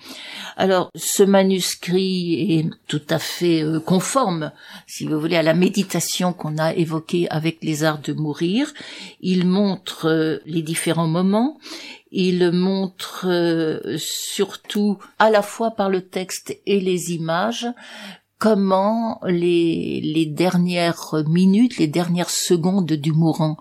[0.57, 4.51] Alors, ce manuscrit est tout à fait euh, conforme,
[4.85, 8.71] si vous voulez, à la méditation qu'on a évoquée avec les arts de mourir.
[9.21, 11.57] Il montre euh, les différents moments.
[12.11, 17.67] Il montre euh, surtout, à la fois par le texte et les images,
[18.41, 23.57] comment les, les dernières minutes, les dernières secondes du mourant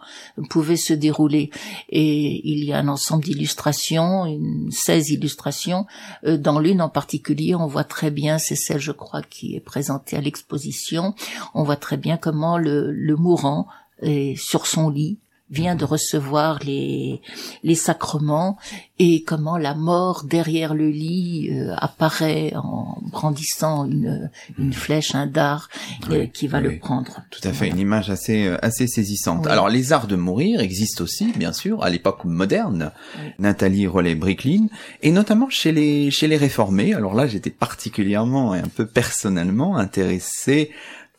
[0.49, 1.51] pouvaient se dérouler.
[1.91, 5.85] Et il y a un ensemble d'illustrations, une 16 illustrations.
[6.25, 9.61] Euh, Dans l'une en particulier, on voit très bien, c'est celle je crois qui est
[9.61, 11.15] présentée à l'exposition,
[11.53, 13.67] on voit très bien comment le, le mourant
[14.01, 15.19] est sur son lit
[15.51, 17.21] vient de recevoir les,
[17.63, 18.59] les sacrements
[18.99, 25.27] et comment la mort derrière le lit euh, apparaît en brandissant une, une flèche, un
[25.27, 25.69] dard
[26.11, 26.65] euh, qui va oui.
[26.65, 27.23] le prendre.
[27.31, 29.45] Tout à fait, une image assez euh, assez saisissante.
[29.47, 29.51] Oui.
[29.51, 32.93] Alors les arts de mourir existent aussi, bien sûr, à l'époque moderne.
[33.39, 34.67] Nathalie Rollet-Bricklin,
[35.03, 36.95] et notamment chez les chez les réformés.
[36.95, 40.71] Alors là, j'étais particulièrement et un peu personnellement intéressé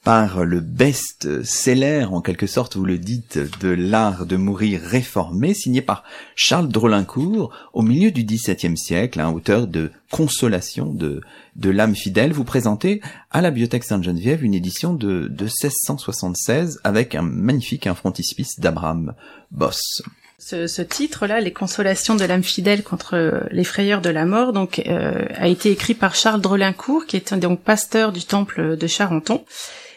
[0.04, 5.82] par le best-seller, en quelque sorte, vous le dites, de l'art de mourir réformé, signé
[5.84, 6.04] par
[6.36, 11.22] Charles Drolincourt, au milieu du XVIIe siècle, un auteur de consolation de,
[11.56, 12.34] de l'âme fidèle.
[12.34, 17.96] Vous présentez à la Bibliothèque Sainte-Geneviève une édition de, de 1676 avec un magnifique un
[17.96, 19.14] frontispice d'Abraham
[19.52, 20.02] Boss.
[20.40, 25.28] Ce, titre-là, Les consolations de l'âme fidèle contre les frayeurs de la mort, donc euh,
[25.36, 29.44] a été écrit par Charles Drelincourt, qui est donc pasteur du temple de Charenton.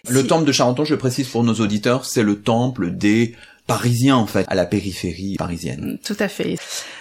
[0.09, 3.35] Le temple de Charenton, je précise pour nos auditeurs, c'est le temple des
[3.67, 5.99] parisien en fait, à la périphérie parisienne.
[6.05, 6.57] Tout à fait.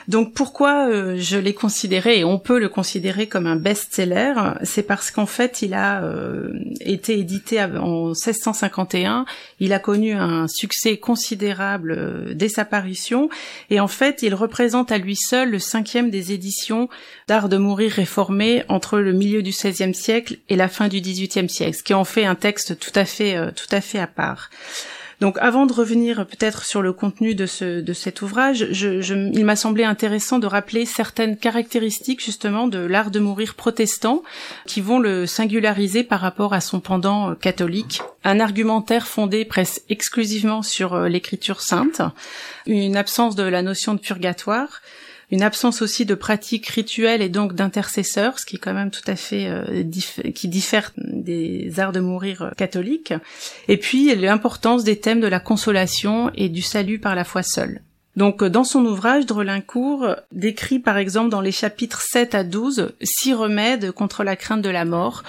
[0.07, 4.83] Donc pourquoi euh, je l'ai considéré et on peut le considérer comme un best-seller, c'est
[4.83, 9.25] parce qu'en fait il a euh, été édité en 1651,
[9.59, 13.29] il a connu un succès considérable euh, dès sa parution
[13.69, 16.87] et en fait il représente à lui seul le cinquième des éditions
[17.27, 21.49] d'art de mourir réformé entre le milieu du XVIe siècle et la fin du XVIIIe
[21.49, 24.49] siècle, ce qui en fait un texte tout à fait tout à fait à part.
[25.23, 29.13] Donc avant de revenir peut-être sur le contenu de, ce, de cet ouvrage, je, je,
[29.15, 34.21] il m'a semblé intéressant de rappeler certaines caractéristiques justement de l'art de mourir protestant
[34.65, 38.01] qui vont le singulariser par rapport à son pendant euh, catholique.
[38.25, 42.01] Un argumentaire fondé presque exclusivement sur euh, l'écriture sainte,
[42.67, 44.81] une absence de la notion de purgatoire,
[45.31, 49.07] une absence aussi de pratiques rituelles et donc d'intercesseurs, ce qui est quand même tout
[49.07, 49.83] à fait euh,
[50.33, 53.13] qui diffère des arts de mourir euh, catholiques.
[53.67, 57.81] Et puis l'importance des thèmes de la consolation et du salut par la foi seule.
[58.15, 62.93] Donc euh, dans son ouvrage, Drelincourt décrit par exemple dans les chapitres 7 à 12
[63.01, 65.23] six remèdes contre la crainte de la mort,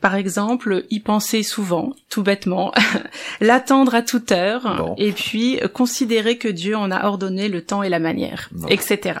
[0.00, 2.72] par exemple, y penser souvent, tout bêtement,
[3.40, 7.88] l'attendre à toute heure, et puis considérer que Dieu en a ordonné le temps et
[7.88, 9.18] la manière, etc.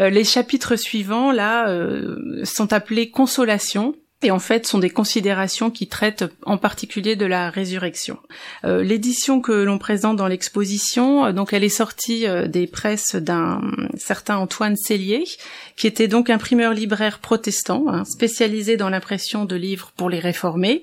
[0.00, 5.70] Euh, les chapitres suivants, là, euh, sont appelés consolation, et en fait sont des considérations
[5.70, 8.18] qui traitent en particulier de la résurrection.
[8.64, 13.14] Euh, l'édition que l'on présente dans l'exposition, euh, donc elle est sortie euh, des presses
[13.14, 13.60] d'un
[13.98, 15.24] certain Antoine Cellier,
[15.76, 20.82] qui était donc imprimeur libraire protestant, hein, spécialisé dans l'impression de livres pour les réformés,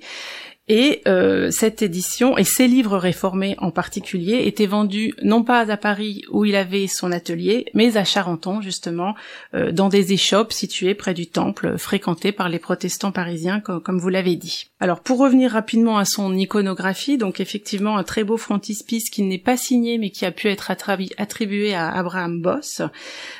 [0.70, 5.78] et euh, cette édition, et ses livres réformés en particulier, étaient vendus non pas à
[5.78, 9.14] Paris où il avait son atelier, mais à Charenton justement,
[9.56, 14.10] euh, dans des échoppes situées près du temple, fréquentées par les protestants parisiens, comme, vous
[14.10, 14.68] l'avez dit.
[14.80, 19.38] Alors pour revenir rapidement à son iconographie, donc effectivement un très beau frontispice qui n'est
[19.38, 20.72] pas signé mais qui a pu être
[21.18, 22.82] attribué à Abraham Boss.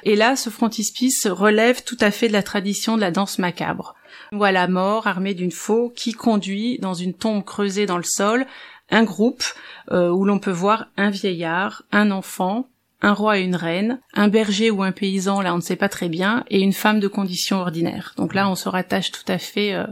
[0.04, 3.96] Et là, ce frontispice relève tout à fait de la tradition de la danse macabre
[4.38, 8.46] voit la mort armée d'une faux qui conduit dans une tombe creusée dans le sol
[8.90, 9.44] un groupe
[9.92, 12.68] euh, où l'on peut voir un vieillard, un enfant,
[13.02, 15.90] un roi et une reine, un berger ou un paysan, là on ne sait pas
[15.90, 18.14] très bien, et une femme de condition ordinaire.
[18.18, 19.86] Donc là on se rattache tout à fait euh,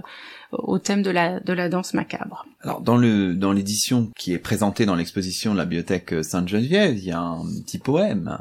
[0.51, 2.45] au thème de la, de la danse macabre.
[2.61, 7.05] Alors dans le dans l'édition qui est présentée dans l'exposition de la bibliothèque Sainte-Geneviève, il
[7.05, 8.37] y a un petit poème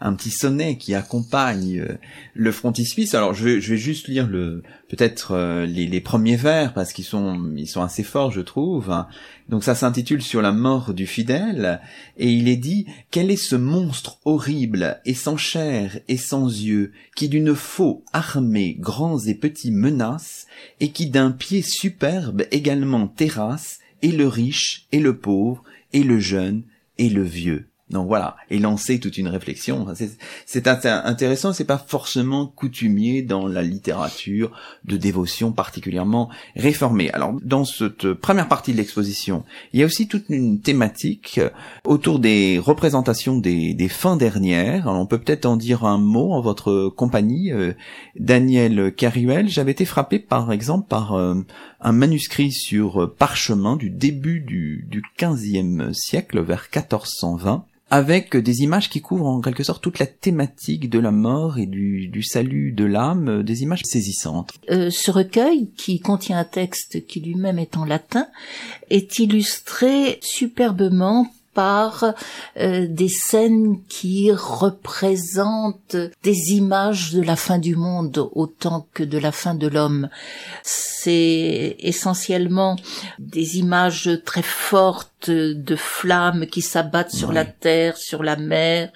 [0.00, 1.98] un petit sonnet qui accompagne euh,
[2.34, 3.14] le frontispice.
[3.14, 7.52] Alors je vais, juste lire le peut-être euh, les, les, premiers vers parce qu'ils sont
[7.56, 8.92] ils sont assez forts je trouve.
[9.48, 11.80] Donc ça s'intitule sur la mort du fidèle
[12.16, 16.92] et il est dit quel est ce monstre horrible et sans chair et sans yeux
[17.14, 20.46] qui d'une faux armée grands et petits menace
[20.80, 26.18] et qui d'un pied superbe également terrasse et le riche et le pauvre et le
[26.18, 26.64] jeune
[26.98, 27.68] et le vieux?
[27.90, 29.86] Donc voilà, et lancer toute une réflexion.
[30.46, 34.52] C'est intéressant, c'est pas forcément coutumier dans la littérature
[34.86, 37.10] de dévotion particulièrement réformée.
[37.10, 39.44] Alors dans cette première partie de l'exposition,
[39.74, 41.40] il y a aussi toute une thématique
[41.84, 44.86] autour des représentations des, fins dernières.
[44.86, 47.74] on peut peut-être en dire un mot en votre compagnie, euh,
[48.18, 49.48] Daniel Caruel.
[49.48, 51.34] J'avais été frappé par exemple par euh,
[51.84, 58.88] un manuscrit sur parchemin du début du, du 15e siècle, vers 1420 avec des images
[58.90, 62.84] qui couvrent en quelque sorte toute la thématique de la mort et du, salut de
[62.84, 64.52] l'âme, des images saisissantes.
[64.70, 68.26] Euh, ce recueil, qui contient un texte qui lui-même est en latin,
[68.90, 72.04] est illustré superbement par
[72.58, 79.18] euh, des scènes qui représentent des images de la fin du monde autant que de
[79.18, 80.08] la fin de l'homme.
[80.62, 82.76] C'est essentiellement
[83.18, 88.90] des images très fortes de flammes qui s'abattent sur la terre, sur la mer.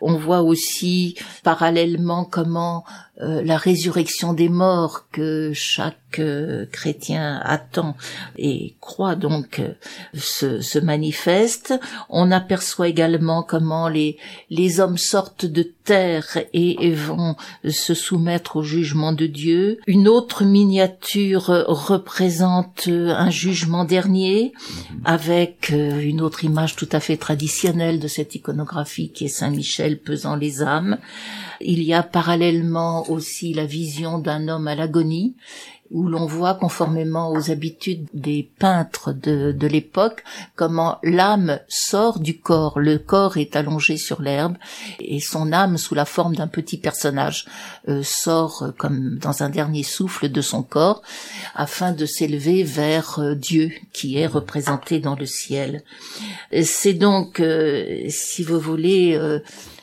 [0.00, 2.84] On voit aussi parallèlement comment
[3.20, 7.96] euh, la résurrection des morts que chaque euh, chrétien attend
[8.36, 9.72] et croit donc euh,
[10.14, 11.74] se, se, manifeste.
[12.08, 14.18] On aperçoit également comment les,
[14.50, 17.34] les hommes sortent de terre et, et, vont
[17.68, 19.80] se soumettre au jugement de Dieu.
[19.88, 24.52] Une autre miniature représente un jugement dernier
[25.04, 29.98] avec une autre image tout à fait traditionnelle de cette iconographie qui est Saint Michel
[29.98, 30.98] pesant les âmes.
[31.60, 35.34] Il y a parallèlement aussi la vision d'un homme à l'agonie
[35.90, 40.22] où l'on voit, conformément aux habitudes des peintres de, l'époque,
[40.54, 42.78] comment l'âme sort du corps.
[42.78, 44.56] Le corps est allongé sur l'herbe
[45.00, 47.46] et son âme, sous la forme d'un petit personnage,
[47.88, 51.02] euh, sort euh, comme dans un dernier souffle de son corps
[51.54, 55.82] afin de s'élever vers euh, Dieu qui est représenté dans le ciel.
[56.62, 57.42] C'est donc,
[58.08, 59.18] si vous voulez,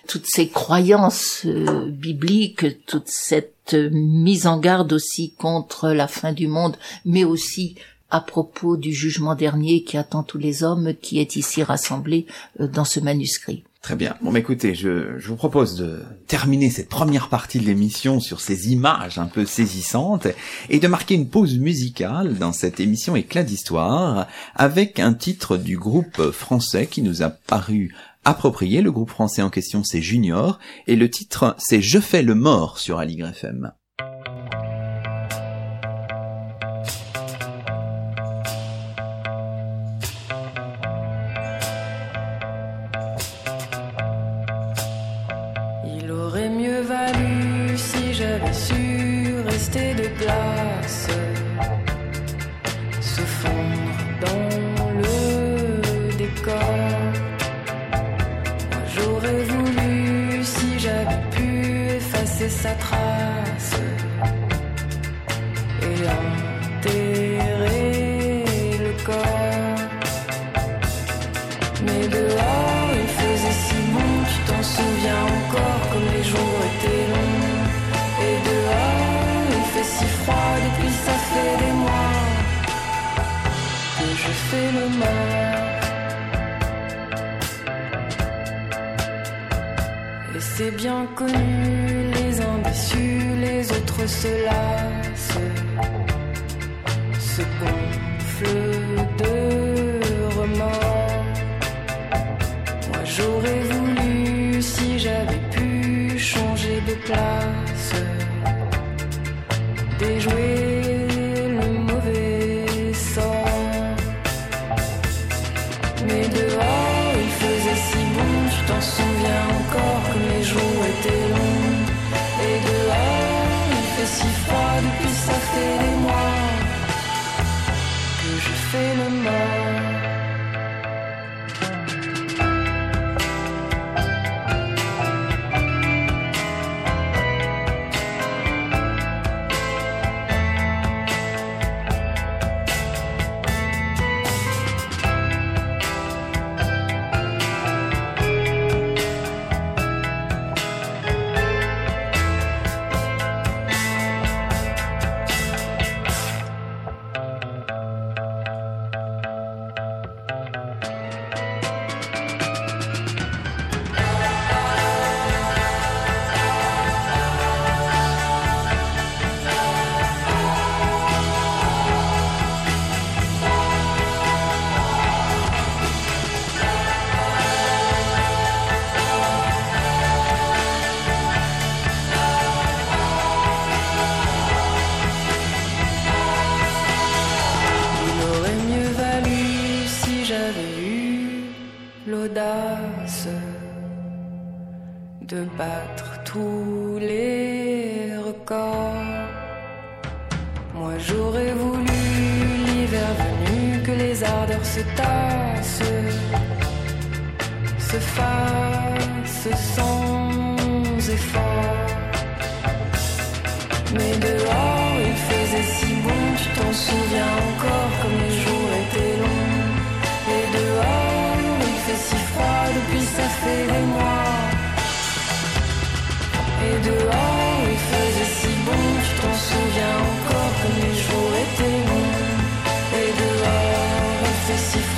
[0.08, 6.78] toutes ces croyances bibliques, toute cette mise en garde aussi contre la fin du monde,
[7.06, 7.76] mais aussi
[8.16, 12.26] à propos du jugement dernier qui attend tous les hommes, qui est ici rassemblé
[12.60, 13.64] euh, dans ce manuscrit.
[13.82, 14.16] Très bien.
[14.22, 18.72] Bon, écoutez, je, je, vous propose de terminer cette première partie de l'émission sur ces
[18.72, 20.28] images un peu saisissantes
[20.70, 25.78] et de marquer une pause musicale dans cette émission éclat d'histoire avec un titre du
[25.78, 27.94] groupe français qui nous a paru
[28.26, 28.82] approprié.
[28.82, 32.80] Le groupe français en question, c'est Junior, et le titre, c'est Je fais le mort
[32.80, 33.72] sur Aligre FM.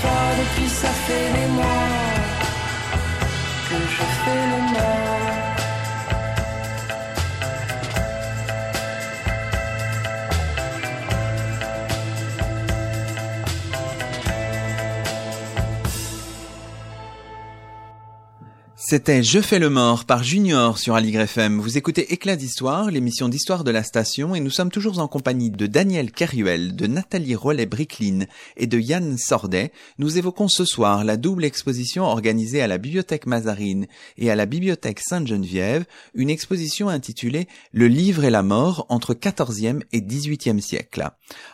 [0.01, 1.65] fois depuis ça fait des mois
[3.69, 5.46] que je fais le mal.
[18.89, 21.59] C'était Je fais le mort par Junior sur Aligre FM.
[21.59, 25.51] Vous écoutez Éclat d'histoire, l'émission d'histoire de la station et nous sommes toujours en compagnie
[25.51, 29.73] de Daniel Caruel, de Nathalie Rollet-Bricklin et de Yann Sordet.
[29.97, 34.45] Nous évoquons ce soir la double exposition organisée à la Bibliothèque Mazarine et à la
[34.45, 35.83] Bibliothèque Sainte-Geneviève,
[36.13, 41.09] une exposition intitulée Le livre et la mort entre 14e et 18e siècle.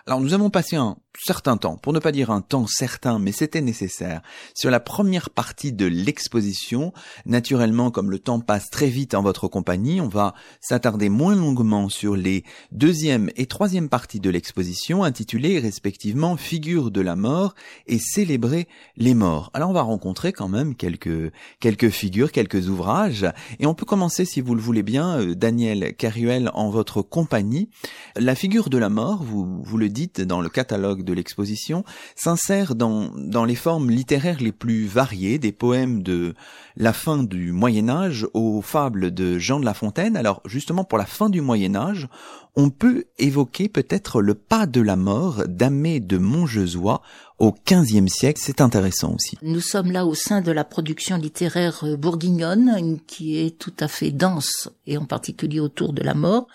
[0.06, 3.32] Alors nous avons passé un certain temps, pour ne pas dire un temps certain, mais
[3.32, 4.22] c'était nécessaire,
[4.56, 6.94] sur la première partie de l'exposition.
[7.26, 11.88] Naturellement, comme le temps passe très vite en votre compagnie, on va s'attarder moins longuement
[11.88, 17.55] sur les deuxième et troisième parties de l'exposition, intitulées respectivement Figures de la mort
[17.88, 18.67] et Célébrer
[18.97, 19.51] les morts.
[19.53, 23.26] Alors on va rencontrer quand même quelques, quelques figures, quelques ouvrages,
[23.59, 27.69] et on peut commencer, si vous le voulez bien, euh, Daniel Caruel, en votre compagnie.
[28.17, 32.76] La figure de la mort, vous, vous le dites dans le catalogue de l'exposition s'insère
[32.76, 36.34] dans, dans les formes littéraires les plus variées, des poèmes de
[36.76, 40.18] la fin du Moyen Âge aux fables de Jean de La Fontaine.
[40.18, 42.07] Alors justement pour la fin du Moyen Âge,
[42.55, 47.01] on peut évoquer peut-être le pas de la mort d'Amé de Montjezois
[47.39, 48.41] au XVe siècle.
[48.43, 49.38] C'est intéressant aussi.
[49.41, 54.11] Nous sommes là au sein de la production littéraire bourguignonne qui est tout à fait
[54.11, 56.47] dense et en particulier autour de la mort.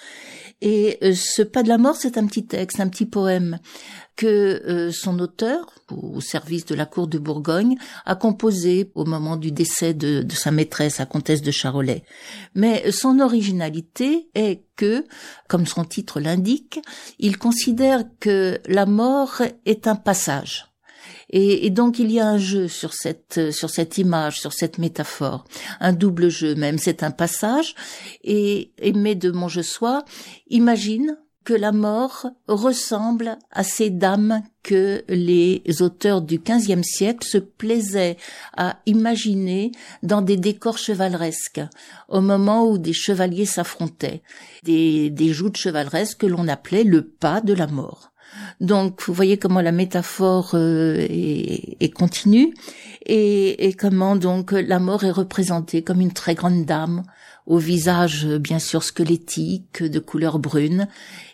[0.60, 3.58] Et euh, ce pas de la mort, c'est un petit texte, un petit poème
[4.18, 9.36] que euh, son auteur, au service de la cour de Bourgogne, a composé au moment
[9.36, 12.02] du décès de, de sa maîtresse, la comtesse de Charolais.
[12.56, 15.04] Mais son originalité est que,
[15.48, 16.80] comme son titre l'indique,
[17.20, 20.66] il considère que la mort est un passage.
[21.30, 24.78] Et, et, donc il y a un jeu sur cette sur cette image, sur cette
[24.78, 25.44] métaphore,
[25.78, 26.78] un double jeu même.
[26.78, 27.74] C'est un passage.
[28.24, 30.04] Et Aimé de Montjessois
[30.48, 31.18] imagine
[31.48, 38.18] que la mort ressemble à ces dames que les auteurs du XVe siècle se plaisaient
[38.54, 39.72] à imaginer
[40.02, 41.62] dans des décors chevaleresques,
[42.10, 44.20] au moment où des chevaliers s'affrontaient,
[44.64, 48.12] des, des joutes chevaleresques que l'on appelait le pas de la mort.
[48.60, 52.52] Donc, vous voyez comment la métaphore euh, est, continue
[53.06, 57.04] et, et, comment donc la mort est représentée comme une très grande dame
[57.48, 60.86] au visage bien sûr squelettique de couleur brune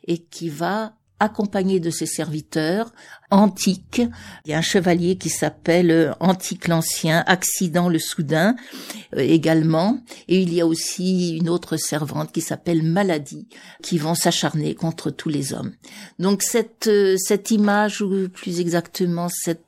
[0.07, 2.93] et qui va accompagné de ses serviteurs,
[3.31, 4.03] Antique.
[4.45, 8.55] Il y a un chevalier qui s'appelle euh, Antique l'Ancien, Accident le Soudain
[9.17, 10.01] euh, également.
[10.29, 13.49] Et il y a aussi une autre servante qui s'appelle Maladie,
[13.83, 15.73] qui vont s'acharner contre tous les hommes.
[16.19, 19.65] Donc cette, euh, cette image, ou plus exactement cette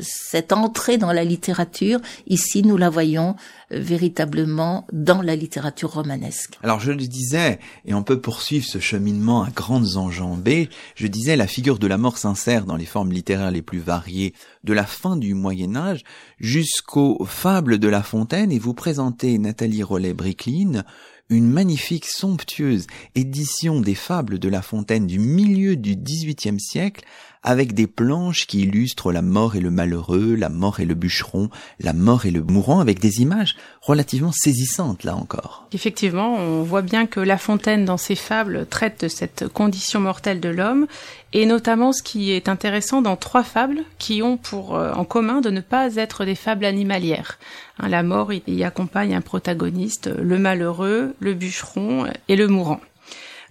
[0.00, 3.36] cette entrée dans la littérature, ici nous la voyons
[3.70, 6.58] véritablement dans la littérature romanesque.
[6.62, 11.36] Alors je le disais, et on peut poursuivre ce cheminement à grandes enjambées, je disais
[11.36, 14.84] la figure de la mort s'insère dans les formes littéraires les plus variées de la
[14.84, 16.04] fin du Moyen Âge
[16.38, 20.84] jusqu'aux fables de La Fontaine et vous présentez Nathalie Rollet-Bricklin
[21.28, 27.04] une magnifique, somptueuse édition des fables de La Fontaine du milieu du XVIIIe siècle
[27.42, 31.50] avec des planches qui illustrent la mort et le malheureux, la mort et le bûcheron,
[31.80, 35.66] la mort et le mourant, avec des images relativement saisissantes là encore.
[35.72, 40.40] Effectivement, on voit bien que La Fontaine, dans ses fables, traite de cette condition mortelle
[40.40, 40.86] de l'homme,
[41.32, 45.40] et notamment ce qui est intéressant dans trois fables qui ont pour euh, en commun
[45.40, 47.38] de ne pas être des fables animalières.
[47.78, 52.80] Hein, la mort y accompagne un protagoniste, le malheureux, le bûcheron et le mourant.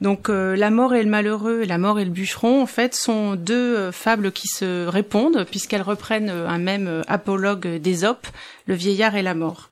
[0.02, 3.36] Donc euh, la mort et le malheureux, la mort et le bûcheron, en fait, sont
[3.36, 8.28] deux euh, fables qui se répondent puisqu'elles reprennent euh, un même apologue d'Ésope,
[8.66, 9.70] le vieillard et la mort.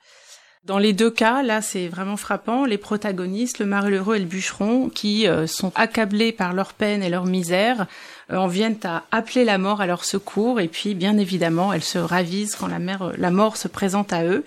[0.65, 2.65] Dans les deux cas, là, c'est vraiment frappant.
[2.65, 7.25] Les protagonistes, le malheureux et le bûcheron, qui sont accablés par leur peine et leur
[7.25, 7.87] misère,
[8.29, 10.59] en viennent à appeler la mort à leur secours.
[10.59, 14.43] Et puis, bien évidemment, elles se ravisent quand la mort se présente à eux.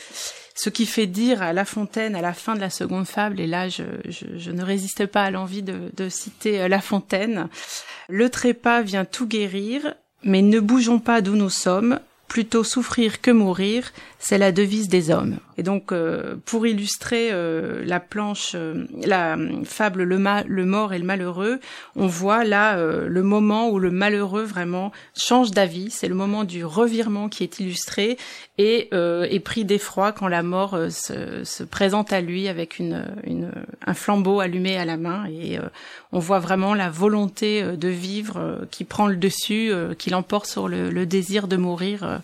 [0.55, 3.47] Ce qui fait dire à La Fontaine à la fin de la seconde fable, et
[3.47, 7.49] là je, ne résiste pas à l'envie de, de citer euh, La Fontaine,
[8.09, 11.99] le trépas vient tout guérir, mais ne bougeons pas d'où nous sommes,
[12.29, 15.39] plutôt souffrir que mourir, c'est la devise des hommes.
[15.59, 20.99] Et donc, euh, pour illustrer euh, la planche, euh, la fable le, le mort et
[20.99, 21.61] le malheureux,
[21.97, 25.91] on voit là le moment où le malheureux vraiment change d'avis.
[25.91, 28.17] C'est le moment du revirement qui est illustré
[28.59, 33.51] et est pris d'effroi quand la mort se, se, présente à lui avec une, une,
[33.87, 35.27] un flambeau allumé à la main.
[35.27, 35.59] Et
[36.13, 40.91] on voit vraiment la volonté de vivre qui prend le dessus, qui l'emporte sur le,
[40.91, 42.21] le, désir de mourir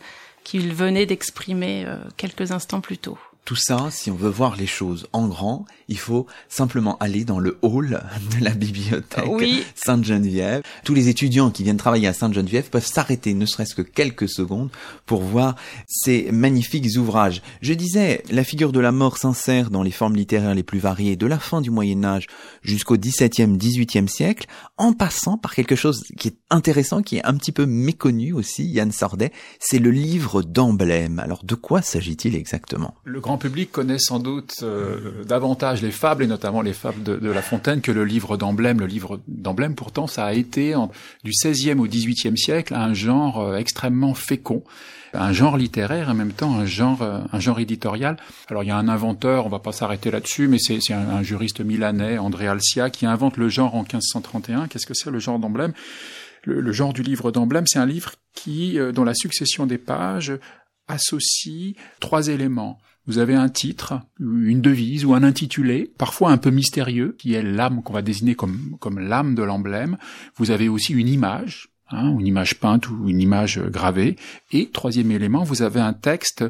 [0.49, 1.85] qu'il venait d'exprimer
[2.17, 3.19] quelques instants plus tôt.
[3.49, 7.39] Tout ça, si on veut voir les choses en grand, il faut simplement aller dans
[7.39, 8.03] le hall
[8.39, 9.65] de la bibliothèque Oui.
[9.75, 10.61] Sainte-Geneviève.
[10.85, 14.69] Tous les étudiants qui viennent travailler à Sainte-Geneviève peuvent s'arrêter ne serait-ce que quelques secondes
[15.07, 17.41] pour voir ces magnifiques ouvrages.
[17.63, 21.17] Je disais, la figure de la mort s'insère dans les formes littéraires les plus variées
[21.17, 22.27] de la fin du Moyen Âge
[22.61, 24.47] jusqu'au XVIIe, XVIIIe siècle,
[24.77, 28.67] en passant par quelque chose qui est intéressant, qui est un petit peu méconnu aussi,
[28.67, 31.19] Yann Sordet, c'est le livre d'emblème.
[31.19, 32.95] Alors de quoi s'agit-il exactement?
[33.05, 37.31] Le grand public connaît sans doute euh, davantage les fables, et notamment les fables de,
[37.31, 38.81] La Fontaine, que le livre d'emblème.
[38.81, 40.91] Le livre d'emblème, pourtant, ça a été en-
[41.25, 44.63] du XVIe au XVIIIe siècle un genre euh, extrêmement fécond
[45.15, 48.19] un genre littéraire en même temps un genre euh, un genre éditorial.
[48.49, 51.61] Alors il y a un inventeur, on va pas s'arrêter là-dessus, mais c'est un, juriste
[51.63, 54.69] milanais, André Alcia, qui invente le genre en 1531.
[54.69, 55.73] Qu'est-ce que c'est le genre d'emblème?
[56.45, 60.35] Le, le genre du livre d'emblème, c'est un livre qui, dont la succession des pages
[60.89, 62.79] associe trois éléments.
[63.09, 67.43] Vous avez un titre, une devise ou un intitulé, parfois un peu mystérieux, qui est
[67.43, 69.97] l'âme qu'on va désigner comme, comme l'âme de l'emblème.
[70.37, 74.17] Vous avez aussi une image, hein, une image peinte ou une image gravée.
[74.53, 76.45] Et troisième élément, vous avez un texte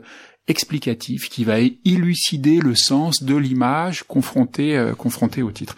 [0.48, 5.76] explicatif qui va élucider le sens de l'image confrontée euh, confrontée au titre.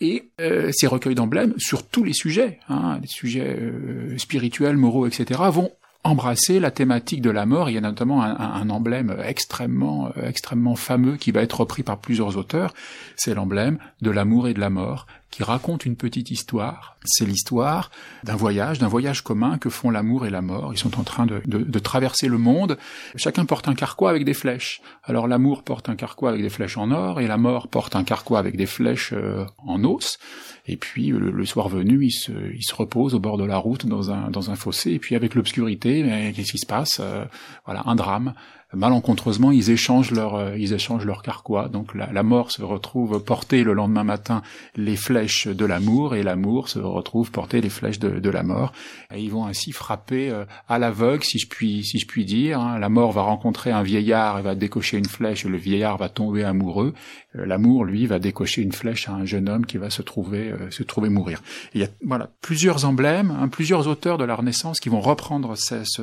[0.00, 5.06] Et euh, ces recueils d'emblèmes sur tous les sujets, hein, les sujets euh, spirituels, moraux,
[5.06, 5.72] etc., vont
[6.04, 7.70] embrasser la thématique de la mort.
[7.70, 11.98] Il y a notamment un, emblème extrêmement euh, extrêmement fameux qui va être repris par
[11.98, 12.74] plusieurs auteurs.
[13.16, 16.96] C'est l'emblème de l'amour et de la mort qui raconte une petite histoire.
[17.04, 17.90] C'est l'histoire
[18.22, 20.72] d'un voyage, d'un voyage commun que font l'amour et la mort.
[20.74, 22.78] Ils sont en train de, de, traverser le monde.
[23.16, 24.82] Chacun porte un carquois avec des flèches.
[25.02, 28.04] Alors l'amour porte un carquois avec des flèches en or et la mort porte un
[28.04, 30.18] carquois avec des flèches euh, en os.
[30.66, 33.56] Et puis le, le, soir venu, ils se, ils se reposent au bord de la
[33.56, 34.92] route dans un, dans un fossé.
[34.92, 36.98] Et puis avec l'obscurité, qu'est-ce qui se passe?
[37.00, 37.24] Euh,
[37.64, 38.34] Voilà, un drame
[38.74, 41.68] malencontreusement, ils échangent leur, euh, ils échangent leur carquois.
[41.68, 44.42] Donc la, la, mort se retrouve porter le lendemain matin
[44.76, 48.72] les flèches de l'amour et l'amour se retrouve porter les flèches de, de la mort.
[49.14, 52.60] Et ils vont ainsi frapper euh, à l'aveugle, si je puis, si je puis dire.
[52.60, 52.78] Hein.
[52.78, 55.44] La mort va rencontrer un vieillard et va décocher une flèche.
[55.44, 56.94] Et le vieillard va tomber amoureux.
[57.36, 60.50] Euh, L'amour, lui, va décocher une flèche à un jeune homme qui va se trouver,
[60.50, 61.42] euh, se trouver mourir.
[61.74, 65.56] Il y a voilà plusieurs emblèmes, hein, plusieurs auteurs de la Renaissance qui vont reprendre
[65.56, 66.02] ce, ce,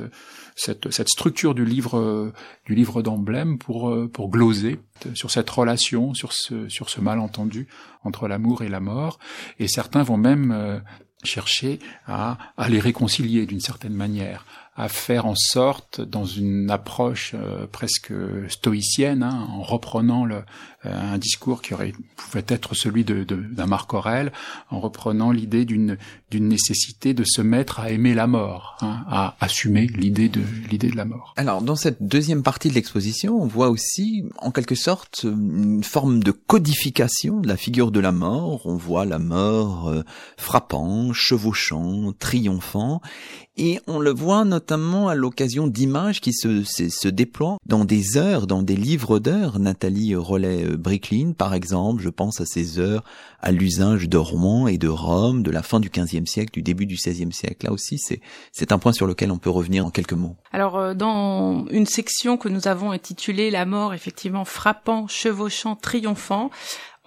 [0.59, 2.33] cette, structure du livre
[2.65, 4.79] du livre d'emblème pour pour gloser
[5.13, 7.67] sur cette relation, sur ce sur ce malentendu
[8.03, 9.19] entre l'amour et la mort.
[9.59, 10.79] Et certains vont même euh,
[11.23, 12.37] chercher à
[12.69, 14.45] les réconcilier d'une certaine manière,
[14.75, 18.13] à faire en sorte, dans une approche euh, presque
[18.47, 20.43] stoïcienne, hein, en reprenant le,
[20.85, 24.31] euh, un discours qui aurait pouvait être celui de, de, d'un Marc Aurèle,
[24.69, 25.97] en reprenant l'idée d'une
[26.31, 30.89] d'une nécessité de se mettre à aimer la mort, hein, à assumer l'idée de l'idée
[30.89, 31.33] de la mort.
[31.35, 36.23] Alors dans cette deuxième partie de l'exposition, on voit aussi en quelque sorte une forme
[36.23, 38.61] de codification de la figure de la mort.
[38.65, 40.03] On voit la mort euh,
[40.37, 43.01] frappant, chevauchant, triomphant,
[43.57, 48.61] et on le voit notamment à l'occasion d'images qui se, déploient dans des heures, dans
[48.61, 49.59] des livres d'heures.
[49.59, 53.03] Nathalie Rollet Bricklin, par exemple, je pense à ces heures
[53.41, 56.85] à l'usage de Rouen et de Rome de la fin du XVe siècle, du début
[56.85, 57.65] du XVIe siècle.
[57.65, 60.35] Là aussi, c'est, un point sur lequel on peut revenir en quelques mots.
[60.51, 66.51] Alors, dans une section que nous avons intitulée La mort, effectivement, frappant, chevauchant, triomphant,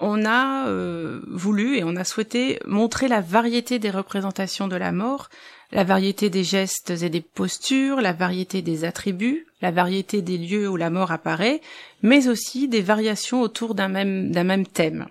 [0.02, 4.90] on a euh, voulu et on a souhaité montrer la variété des représentations de la
[4.90, 5.28] mort,
[5.72, 10.68] la variété des gestes et des postures, la variété des attributs, la variété des lieux
[10.68, 11.60] où la mort apparaît,
[12.02, 15.06] mais aussi des variations autour d'un même, d'un même thème.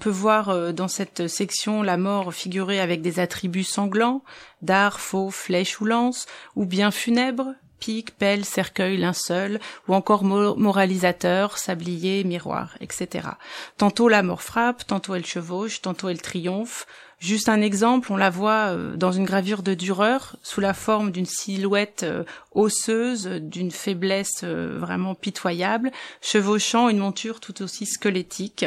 [0.00, 4.22] On peut voir euh, dans cette section la mort figurée avec des attributs sanglants,
[4.62, 11.58] dard, faux, flèche ou lance, ou bien funèbres, pique, pelle, cercueil, linceul, ou encore moralisateur,
[11.58, 13.28] sablier, miroir, etc.
[13.76, 16.86] Tantôt la mort frappe, tantôt elle chevauche, tantôt elle triomphe.
[17.18, 21.26] Juste un exemple, on la voit dans une gravure de Dürer sous la forme d'une
[21.26, 22.06] silhouette
[22.52, 25.90] osseuse, d'une faiblesse vraiment pitoyable,
[26.20, 28.66] chevauchant une monture tout aussi squelettique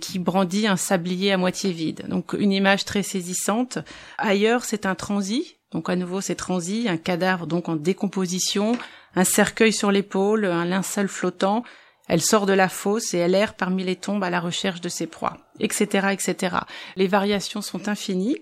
[0.00, 2.06] qui brandit un sablier à moitié vide.
[2.08, 3.78] Donc une image très saisissante.
[4.18, 8.76] Ailleurs, c'est un transi, donc à nouveau c'est transi, un cadavre donc en décomposition,
[9.14, 11.62] un cercueil sur l'épaule, un linceul flottant.
[12.08, 14.88] Elle sort de la fosse et elle erre parmi les tombes à la recherche de
[14.88, 15.38] ses proies.
[15.62, 16.56] Etc., etc.
[16.96, 18.36] Les variations sont infinies.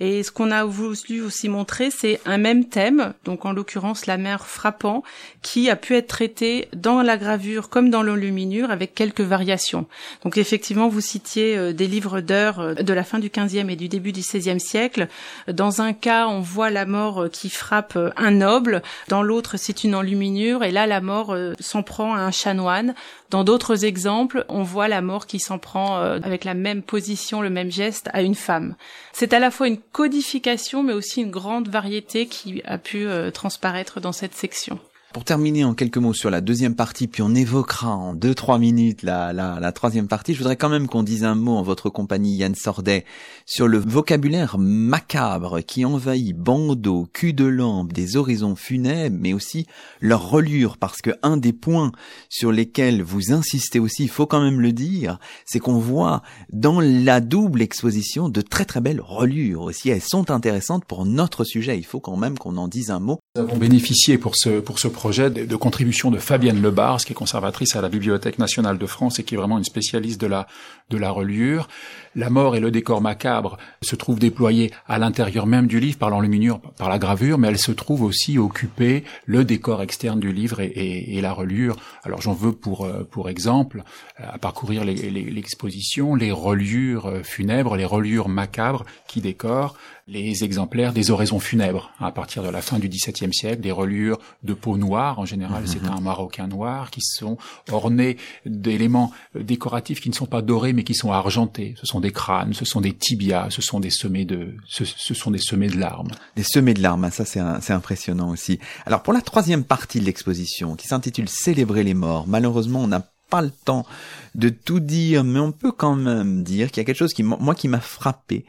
[0.00, 4.16] Et ce qu'on a voulu aussi montrer, c'est un même thème, donc en l'occurrence la
[4.16, 5.02] mer frappant,
[5.42, 9.86] qui a pu être traité dans la gravure comme dans l'enluminure avec quelques variations.
[10.24, 13.76] Donc effectivement, vous citiez euh, des livres d'heures euh, de la fin du 15e et
[13.76, 15.08] du début du 16e siècle.
[15.48, 19.84] Dans un cas, on voit la mort euh, qui frappe un noble, dans l'autre, c'est
[19.84, 22.94] une enluminure, et là, la mort s'en prend à un chanoine.
[23.30, 27.50] Dans d'autres exemples, on voit la mort qui s'en prend avec la même position, le
[27.50, 28.76] même geste à une femme.
[29.12, 34.00] C'est à la fois une codification, mais aussi une grande variété qui a pu transparaître
[34.00, 34.78] dans cette section.
[35.12, 38.60] Pour terminer en quelques mots sur la deuxième partie, puis on évoquera en deux trois
[38.60, 41.62] minutes la, la, la troisième partie, je voudrais quand même qu'on dise un mot en
[41.62, 43.04] votre compagnie Yann Sordet
[43.44, 49.66] sur le vocabulaire macabre qui envahit bandeaux, cul de lampe, des horizons funèbres, mais aussi
[50.00, 51.90] leur relure, parce que un des points
[52.28, 56.78] sur lesquels vous insistez aussi, il faut quand même le dire, c'est qu'on voit dans
[56.78, 59.90] la double exposition de très très belles relures aussi.
[59.90, 61.76] Elles sont intéressantes pour notre sujet.
[61.76, 63.18] Il faut quand même qu'on en dise un mot.
[63.34, 67.14] Nous avons bénéficié pour ce pour ce de, de contribution de Fabienne Lebars, qui est
[67.14, 70.46] conservatrice à la Bibliothèque nationale de France et qui est vraiment une spécialiste de la
[70.90, 71.68] de la reliure.
[72.16, 76.10] La mort et le décor macabre se trouvent déployés à l'intérieur même du livre par
[76.10, 80.60] l'enluminure, par la gravure, mais elle se trouve aussi occuper le décor externe du livre
[80.60, 81.76] et, et, et la reliure.
[82.02, 83.84] Alors j'en veux pour euh, pour exemple
[84.16, 89.76] à parcourir l'exposition les, les, reliures euh, funèbres, les reliures macabres qui décorent
[90.08, 94.18] les exemplaires des oraisons funèbres à partir de la fin du XVIIe siècle, des reliures
[94.42, 95.92] de peau noire en général, c'est mhm.
[95.92, 97.38] un marocain noir qui sont
[97.70, 101.74] ornés d'éléments décoratifs qui ne sont pas dorés mais qui sont argentés.
[101.78, 105.30] Ce sont des crânes, ce sont des tibias, ce sont des semées de, ce, sont
[105.30, 106.10] des semées de larmes.
[106.36, 108.58] Des semées de larmes, ça c'est impressionnant aussi.
[108.86, 113.10] Alors pour la troisième partie de l'exposition qui s'intitule Célébrer les morts, malheureusement on n'a
[113.30, 113.86] pas le temps
[114.34, 117.22] de tout dire, mais on peut quand même dire qu'il y a quelque chose qui,
[117.22, 118.44] moi, qui m'a frappé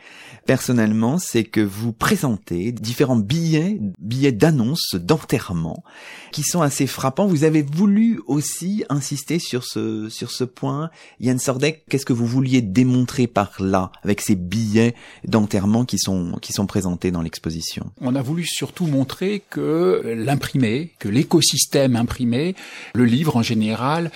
[0.46, 5.84] personnellement, c'est que vous présentez différents billets, billets d'annonce, d'enterrement,
[6.32, 7.28] qui sont assez frappants.
[7.28, 10.90] Vous avez voulu aussi insister sur ce, sur ce point.
[11.20, 14.96] Yann Sordek, qu'est-ce que vous vouliez démontrer par là, avec ces billets
[15.28, 17.92] d'enterrement qui sont, qui sont présentés dans l'exposition?
[18.02, 22.56] On a voulu surtout montrer que l'imprimé, que l'écosystème imprimé,
[22.94, 24.12] le livre en général,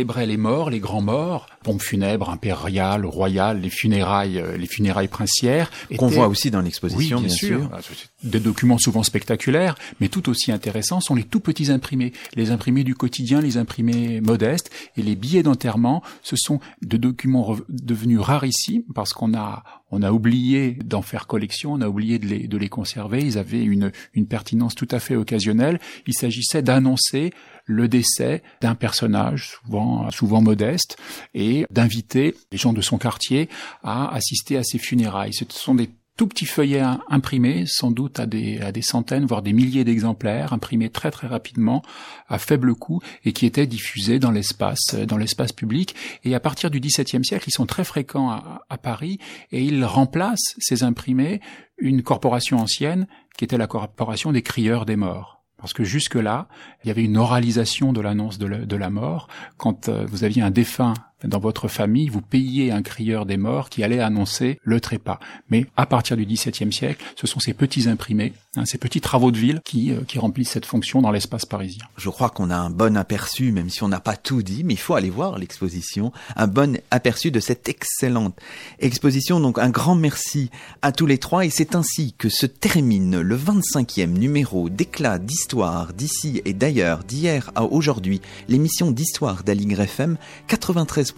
[0.00, 5.08] célébrait les morts, les grands morts, pompes funèbres, impériales, royales, les funérailles, euh, les funérailles
[5.08, 5.70] princières.
[5.98, 7.70] Qu'on voit aussi dans l'exposition, oui, bien, sûr.
[7.70, 7.80] Ah,
[8.22, 12.82] des documents souvent spectaculaires, mais tout aussi intéressants sont les tout petits imprimés, les imprimés
[12.82, 18.84] du quotidien, les imprimés modestes, et les billets d'enterrement, ce sont de documents devenus rarissimes
[18.94, 22.56] parce qu'on a on a oublié d'en faire collection, on a oublié de les, de
[22.56, 23.22] les conserver.
[23.22, 25.80] Ils avaient une, une pertinence tout à fait occasionnelle.
[26.06, 27.32] Il s'agissait d'annoncer
[27.70, 30.98] le décès d'un personnage, souvent, souvent modeste,
[31.34, 33.48] et d'inviter les gens de son quartier
[33.82, 35.32] à assister à ses funérailles.
[35.32, 39.40] Ce sont des tout petits feuillets imprimés, sans doute à des, à des centaines, voire
[39.40, 41.80] des milliers d'exemplaires, imprimés très très rapidement,
[42.28, 45.94] à faible coût, et qui étaient diffusés dans l'espace, dans l'espace public.
[46.24, 49.18] Et à partir du XVIIe siècle, ils sont très fréquents à, à Paris,
[49.50, 51.40] et ils remplacent ces imprimés
[51.78, 53.06] une corporation ancienne,
[53.38, 55.39] qui était la corporation des crieurs des morts.
[55.60, 56.46] Parce que jusque-là,
[56.82, 59.28] il y avait une oralisation de l'annonce de, la mort.
[59.58, 60.94] Quand euh, vous aviez un défunt
[61.24, 65.20] dans votre famille, vous payiez un crieur des morts qui allait annoncer le trépas.
[65.50, 69.30] Mais à partir du XVIIe siècle, ce sont ces petits imprimés, hein, ces petits travaux
[69.30, 71.84] de ville qui, euh, qui remplissent cette fonction dans l'espace parisien.
[71.96, 74.74] Je crois qu'on a un bon aperçu, même si on n'a pas tout dit, mais
[74.74, 78.38] il faut aller voir l'exposition, un bon aperçu de cette excellente
[78.78, 79.40] exposition.
[79.40, 80.50] Donc un grand merci
[80.82, 85.92] à tous les trois et c'est ainsi que se termine le 25e numéro d'éclat d'histoire
[85.92, 90.16] d'ici et d'ailleurs, d'hier à aujourd'hui, l'émission d'histoire d'Aligre FM
[90.46, 91.09] 93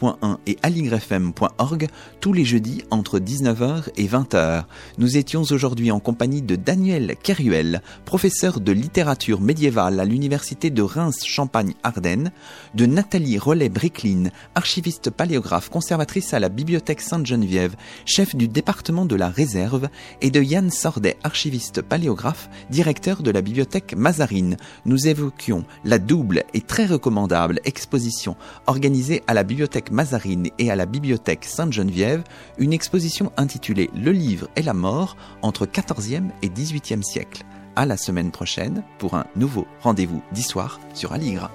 [0.47, 1.89] et aligrefm.org
[2.21, 4.65] tous les jeudis entre 19h et 20h.
[4.99, 10.83] Nous étions aujourd'hui en compagnie de Daniel Keruel, professeur de littérature médiévale à l'université de
[10.83, 12.33] Reims-Champagne-Ardenne,
[12.75, 17.77] de Nathalie Rollet-Bricklin, archiviste paléographe conservatrice à la bibliothèque Sainte-Geneviève,
[18.07, 19.89] chef du département de la réserve,
[20.21, 24.57] et de Yann Sordet, archiviste paléographe, directeur de la bibliothèque Mazarine.
[24.87, 28.37] Nous évoquions la double et très recommandable exposition
[28.67, 32.23] organisée à la bibliothèque Mazarine et à la bibliothèque Sainte-Geneviève
[32.59, 37.45] une exposition intitulée Le livre et la mort entre 14e et 18e siècle.
[37.75, 41.51] À la semaine prochaine pour un nouveau rendez-vous d'histoire sur Aligre.